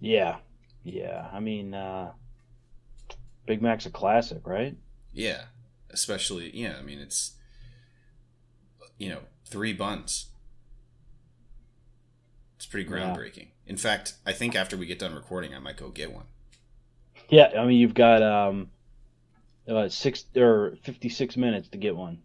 Yeah, 0.00 0.38
yeah. 0.82 1.28
I 1.32 1.40
mean, 1.40 1.74
uh, 1.74 2.12
Big 3.46 3.62
Mac's 3.62 3.86
a 3.86 3.90
classic, 3.90 4.46
right? 4.46 4.76
Yeah, 5.12 5.42
especially 5.90 6.50
yeah. 6.56 6.74
I 6.78 6.82
mean, 6.82 6.98
it's 6.98 7.32
you 8.98 9.08
know 9.08 9.20
three 9.46 9.72
buns. 9.72 10.26
It's 12.56 12.66
pretty 12.66 12.88
Yeah. 12.88 12.96
groundbreaking. 13.14 13.48
In 13.66 13.76
fact, 13.76 14.14
I 14.26 14.32
think 14.32 14.54
after 14.54 14.76
we 14.76 14.86
get 14.86 14.98
done 14.98 15.14
recording, 15.14 15.54
I 15.54 15.58
might 15.58 15.76
go 15.76 15.88
get 15.88 16.12
one. 16.12 16.26
Yeah, 17.28 17.52
I 17.58 17.64
mean, 17.64 17.78
you've 17.78 17.94
got 17.94 18.22
um, 18.22 18.70
uh, 19.66 19.88
six 19.88 20.24
or 20.36 20.76
fifty-six 20.82 21.36
minutes 21.36 21.68
to 21.68 21.78
get 21.78 21.96
one. 21.96 22.22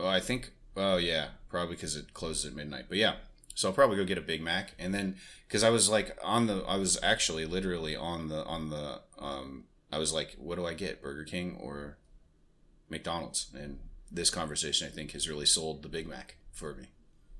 Oh, 0.00 0.06
I 0.08 0.20
think. 0.20 0.52
Oh, 0.76 0.96
yeah, 0.96 1.28
probably 1.48 1.76
because 1.76 1.94
it 1.96 2.14
closes 2.14 2.46
at 2.46 2.54
midnight. 2.56 2.86
But 2.88 2.98
yeah, 2.98 3.16
so 3.54 3.68
I'll 3.68 3.74
probably 3.74 3.96
go 3.96 4.04
get 4.04 4.18
a 4.18 4.22
Big 4.22 4.42
Mac, 4.42 4.74
and 4.78 4.92
then 4.92 5.16
because 5.46 5.62
I 5.62 5.70
was 5.70 5.88
like 5.88 6.18
on 6.22 6.46
the, 6.46 6.64
I 6.66 6.76
was 6.76 6.98
actually 7.02 7.44
literally 7.46 7.94
on 7.94 8.28
the 8.28 8.44
on 8.44 8.70
the, 8.70 9.00
um, 9.18 9.64
I 9.92 9.98
was 9.98 10.12
like, 10.12 10.34
what 10.38 10.56
do 10.56 10.66
I 10.66 10.74
get, 10.74 11.00
Burger 11.00 11.24
King 11.24 11.56
or 11.60 11.98
McDonald's? 12.88 13.50
And 13.54 13.78
this 14.10 14.30
conversation, 14.30 14.86
I 14.86 14.90
think, 14.90 15.12
has 15.12 15.28
really 15.28 15.46
sold 15.46 15.82
the 15.82 15.88
Big 15.88 16.08
Mac 16.08 16.36
for 16.52 16.74
me. 16.74 16.86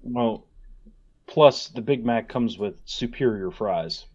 Well, 0.03 0.47
plus 1.27 1.69
the 1.69 1.81
Big 1.81 2.05
Mac 2.05 2.29
comes 2.29 2.59
with 2.59 2.75
superior 2.85 3.51
fries. 3.51 4.07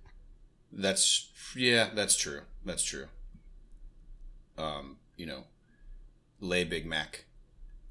That's 0.71 1.29
yeah, 1.55 1.89
that's 1.93 2.15
true. 2.15 2.41
That's 2.65 2.83
true. 2.83 3.07
Um, 4.57 4.97
you 5.15 5.25
know, 5.25 5.45
le 6.39 6.65
Big 6.65 6.85
Mac. 6.85 7.25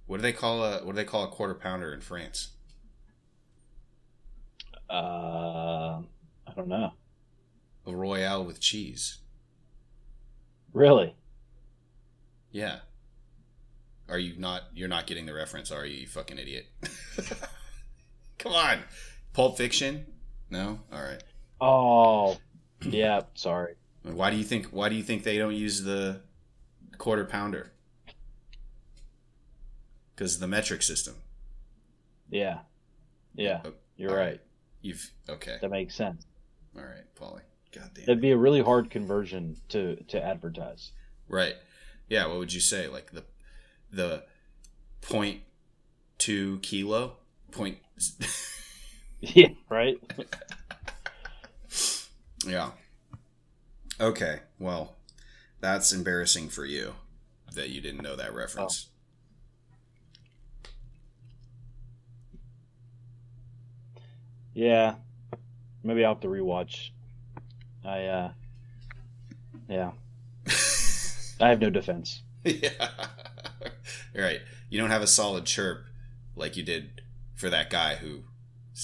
What 0.07 0.19
do 0.19 0.23
they 0.23 0.33
call 0.33 0.63
a 0.65 0.85
what 0.85 0.93
do 0.93 0.97
they 0.97 1.05
call 1.05 1.25
a 1.25 1.29
quarter 1.29 1.55
pounder 1.55 1.93
in 1.93 2.01
France? 2.01 2.51
Uh, 4.91 6.01
I 6.47 6.53
don't 6.57 6.69
know. 6.69 6.93
A 7.87 7.95
royale 7.95 8.45
with 8.45 8.61
cheese. 8.61 9.19
Really? 10.73 11.15
Yeah. 12.51 12.79
Are 14.09 14.19
you 14.19 14.39
not? 14.39 14.63
You're 14.75 14.89
not 14.89 15.07
getting 15.07 15.27
the 15.27 15.35
reference, 15.35 15.71
are 15.71 15.85
you? 15.85 16.01
You 16.01 16.07
fucking 16.07 16.39
idiot. 16.39 16.67
Come 18.39 18.53
on. 18.53 18.81
Pulp 19.33 19.59
Fiction. 19.59 20.07
No. 20.51 20.81
All 20.93 21.03
right. 21.03 21.23
Oh, 21.61 22.39
yeah. 22.83 23.23
Sorry. 23.35 23.75
Why 24.03 24.31
do 24.31 24.37
you 24.37 24.45
think? 24.45 24.67
Why 24.67 24.89
do 24.89 24.95
you 24.95 25.03
think 25.03 25.25
they 25.25 25.39
don't 25.39 25.55
use 25.55 25.83
the 25.83 26.21
quarter 26.97 27.25
pounder? 27.25 27.73
Because 30.15 30.39
the 30.39 30.49
metric 30.49 30.83
system. 30.83 31.15
Yeah, 32.31 32.59
yeah. 33.35 33.61
Oh, 33.65 33.73
You're 33.97 34.15
right. 34.17 34.41
You've 34.83 35.11
okay. 35.29 35.57
That 35.61 35.71
makes 35.71 35.95
sense. 35.95 36.27
All 36.77 36.83
right, 36.83 37.05
Paulie. 37.19 37.41
God 37.75 37.91
damn. 37.95 38.07
That'd 38.07 38.21
be 38.21 38.31
a 38.31 38.37
really 38.37 38.63
hard 38.63 38.91
conversion 38.91 39.57
to 39.71 39.97
to 40.09 40.23
advertise. 40.23 40.93
Right. 41.29 41.55
Yeah. 42.09 42.27
What 42.27 42.39
would 42.39 42.53
you 42.53 42.61
say? 42.61 42.89
Like 42.89 43.13
the 43.13 43.25
the 43.91 44.25
point 45.01 45.41
two 46.19 46.59
kilo 46.61 47.17
point. 47.51 47.79
Yeah. 49.21 49.49
Right. 49.69 49.99
yeah. 52.47 52.71
Okay. 54.01 54.41
Well, 54.59 54.95
that's 55.61 55.93
embarrassing 55.93 56.51
for 56.51 56.65
you 56.65 56.95
that 57.55 57.71
you 57.71 57.81
didn't 57.81 58.03
know 58.03 58.15
that 58.15 58.33
reference. 58.35 58.89
Yeah. 64.55 64.95
Maybe 65.83 66.05
I'll 66.05 66.15
have 66.15 66.21
to 66.23 66.29
rewatch. 66.29 66.91
I 67.85 68.05
uh. 68.05 68.31
Yeah. 69.69 69.93
I 71.41 71.49
have 71.49 71.61
no 71.61 71.71
defense. 71.71 72.23
yeah. 72.45 72.89
Right. 74.15 74.41
You 74.71 74.81
don't 74.81 74.91
have 74.91 75.03
a 75.03 75.07
solid 75.07 75.45
chirp 75.45 75.85
like 76.37 76.57
you 76.57 76.63
did 76.63 77.03
for 77.35 77.51
that 77.51 77.71
guy 77.71 77.97
who 77.97 78.25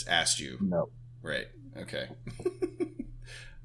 asked 0.08 0.40
you. 0.40 0.58
No. 0.60 0.88
Right. 1.22 1.46
Okay. 1.76 2.08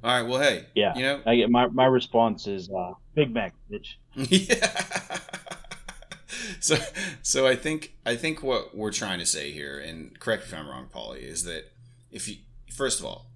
All 0.03 0.11
right. 0.11 0.23
Well, 0.23 0.39
hey. 0.41 0.65
Yeah. 0.75 0.95
You 0.95 1.03
know. 1.03 1.21
I 1.25 1.35
get 1.35 1.49
my 1.49 1.67
my 1.67 1.85
response 1.85 2.47
is 2.47 2.69
uh, 2.69 2.93
Big 3.15 3.33
Mac, 3.33 3.53
bitch. 3.71 3.95
yeah. 4.15 5.19
so, 6.59 6.77
so 7.21 7.47
I 7.47 7.55
think 7.55 7.93
I 8.05 8.15
think 8.15 8.41
what 8.43 8.75
we're 8.75 8.91
trying 8.91 9.19
to 9.19 9.25
say 9.25 9.51
here, 9.51 9.79
and 9.79 10.17
correct 10.19 10.43
if 10.43 10.53
I'm 10.53 10.67
wrong, 10.67 10.87
Paulie, 10.93 11.21
is 11.21 11.43
that 11.43 11.71
if 12.11 12.27
you 12.27 12.37
first 12.71 12.99
of 12.99 13.05
all, 13.05 13.27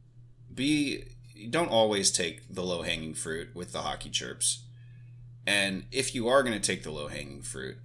be 0.54 1.04
don't 1.50 1.70
always 1.70 2.12
take 2.12 2.54
the 2.54 2.64
low 2.64 2.82
hanging 2.82 3.14
fruit 3.14 3.50
with 3.54 3.74
the 3.74 3.82
hockey 3.82 4.10
chirps, 4.10 4.64
and 5.46 5.86
if 5.92 6.16
you 6.16 6.28
are 6.28 6.44
going 6.44 6.60
to 6.60 6.66
take 6.66 6.84
the 6.84 6.92
low 6.92 7.08
hanging 7.08 7.42
fruit, 7.42 7.78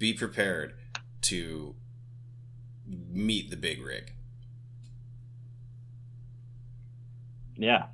be 0.00 0.12
prepared 0.12 0.74
to 1.22 1.76
meet 2.88 3.50
the 3.50 3.56
big 3.56 3.80
rig. 3.80 4.14
Yeah. 7.56 7.84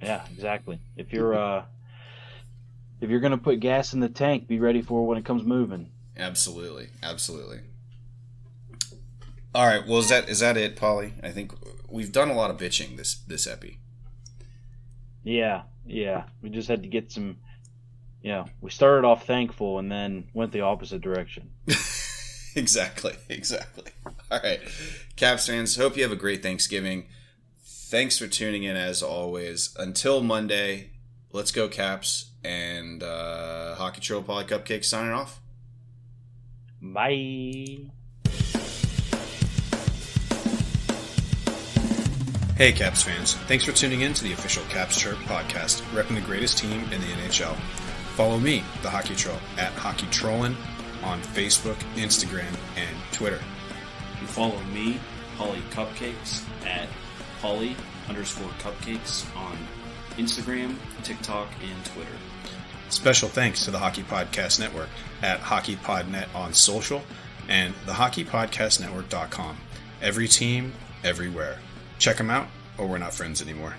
Yeah. 0.00 0.22
Exactly. 0.32 0.78
If 0.96 1.12
you're 1.12 1.34
uh. 1.34 1.64
If 3.00 3.10
you're 3.10 3.20
gonna 3.20 3.36
put 3.36 3.60
gas 3.60 3.92
in 3.92 4.00
the 4.00 4.08
tank, 4.08 4.46
be 4.46 4.60
ready 4.60 4.80
for 4.80 5.02
it 5.02 5.06
when 5.06 5.18
it 5.18 5.24
comes 5.26 5.42
moving. 5.42 5.90
Absolutely, 6.16 6.88
absolutely. 7.02 7.58
All 9.54 9.66
right. 9.66 9.86
Well, 9.86 9.98
is 9.98 10.08
that 10.08 10.28
is 10.28 10.38
that 10.40 10.56
it, 10.56 10.76
Paulie? 10.76 11.12
I 11.22 11.30
think 11.30 11.52
we've 11.88 12.12
done 12.12 12.30
a 12.30 12.34
lot 12.34 12.50
of 12.50 12.56
bitching 12.56 12.96
this 12.96 13.16
this 13.26 13.46
epi. 13.46 13.80
Yeah, 15.22 15.62
yeah. 15.84 16.24
We 16.40 16.48
just 16.50 16.68
had 16.68 16.82
to 16.82 16.88
get 16.88 17.10
some. 17.10 17.36
Know, 18.30 18.46
we 18.62 18.70
started 18.70 19.06
off 19.06 19.26
thankful 19.26 19.78
and 19.78 19.92
then 19.92 20.28
went 20.32 20.50
the 20.50 20.62
opposite 20.62 21.02
direction. 21.02 21.50
exactly, 22.56 23.12
exactly. 23.28 23.84
All 24.30 24.40
right, 24.42 24.60
Caps 25.14 25.46
fans. 25.46 25.76
Hope 25.76 25.96
you 25.96 26.02
have 26.02 26.12
a 26.12 26.16
great 26.16 26.42
Thanksgiving. 26.42 27.06
Thanks 27.62 28.18
for 28.18 28.26
tuning 28.26 28.62
in 28.62 28.76
as 28.76 29.02
always. 29.02 29.76
Until 29.78 30.22
Monday, 30.22 30.92
let's 31.32 31.52
go 31.52 31.68
Caps 31.68 32.30
and 32.42 33.02
uh, 33.02 33.74
Hockey 33.74 34.00
Troll 34.00 34.22
Paulie 34.22 34.46
Cupcake 34.48 34.86
signing 34.86 35.12
off. 35.12 35.40
Bye. 36.80 37.90
Hey, 42.56 42.72
Caps 42.72 43.02
fans. 43.02 43.34
Thanks 43.34 43.64
for 43.64 43.72
tuning 43.72 44.00
in 44.00 44.14
to 44.14 44.24
the 44.24 44.32
official 44.32 44.64
Caps 44.70 44.98
Chirp 44.98 45.18
podcast, 45.18 45.82
repping 45.92 46.14
the 46.14 46.20
greatest 46.22 46.56
team 46.56 46.84
in 46.92 47.00
the 47.00 47.06
NHL. 47.08 47.83
Follow 48.14 48.38
me, 48.38 48.62
the 48.82 48.90
Hockey 48.90 49.16
Troll, 49.16 49.38
at 49.58 49.72
Hockey 49.72 50.06
Trollin 50.06 50.54
on 51.02 51.20
Facebook, 51.20 51.76
Instagram, 51.96 52.56
and 52.76 52.96
Twitter. 53.12 53.40
And 54.20 54.28
follow 54.28 54.60
me, 54.72 55.00
Paulie 55.36 55.60
Cupcakes, 55.70 56.44
at 56.64 56.88
Paulie 57.40 57.74
underscore 58.08 58.48
cupcakes 58.60 59.24
on 59.36 59.58
Instagram, 60.16 60.76
TikTok, 61.02 61.48
and 61.60 61.84
Twitter. 61.86 62.16
Special 62.88 63.28
thanks 63.28 63.64
to 63.64 63.72
the 63.72 63.78
Hockey 63.78 64.04
Podcast 64.04 64.60
Network 64.60 64.88
at 65.20 65.40
Hockey 65.40 65.74
HockeyPodNet 65.74 66.32
on 66.36 66.52
social 66.52 67.02
and 67.48 67.74
the 67.86 67.92
HockeyPodcastNetwork.com. 67.92 69.56
Every 70.00 70.28
team, 70.28 70.72
everywhere. 71.02 71.58
Check 71.98 72.18
them 72.18 72.30
out, 72.30 72.46
or 72.78 72.86
we're 72.86 72.98
not 72.98 73.12
friends 73.12 73.42
anymore. 73.42 73.74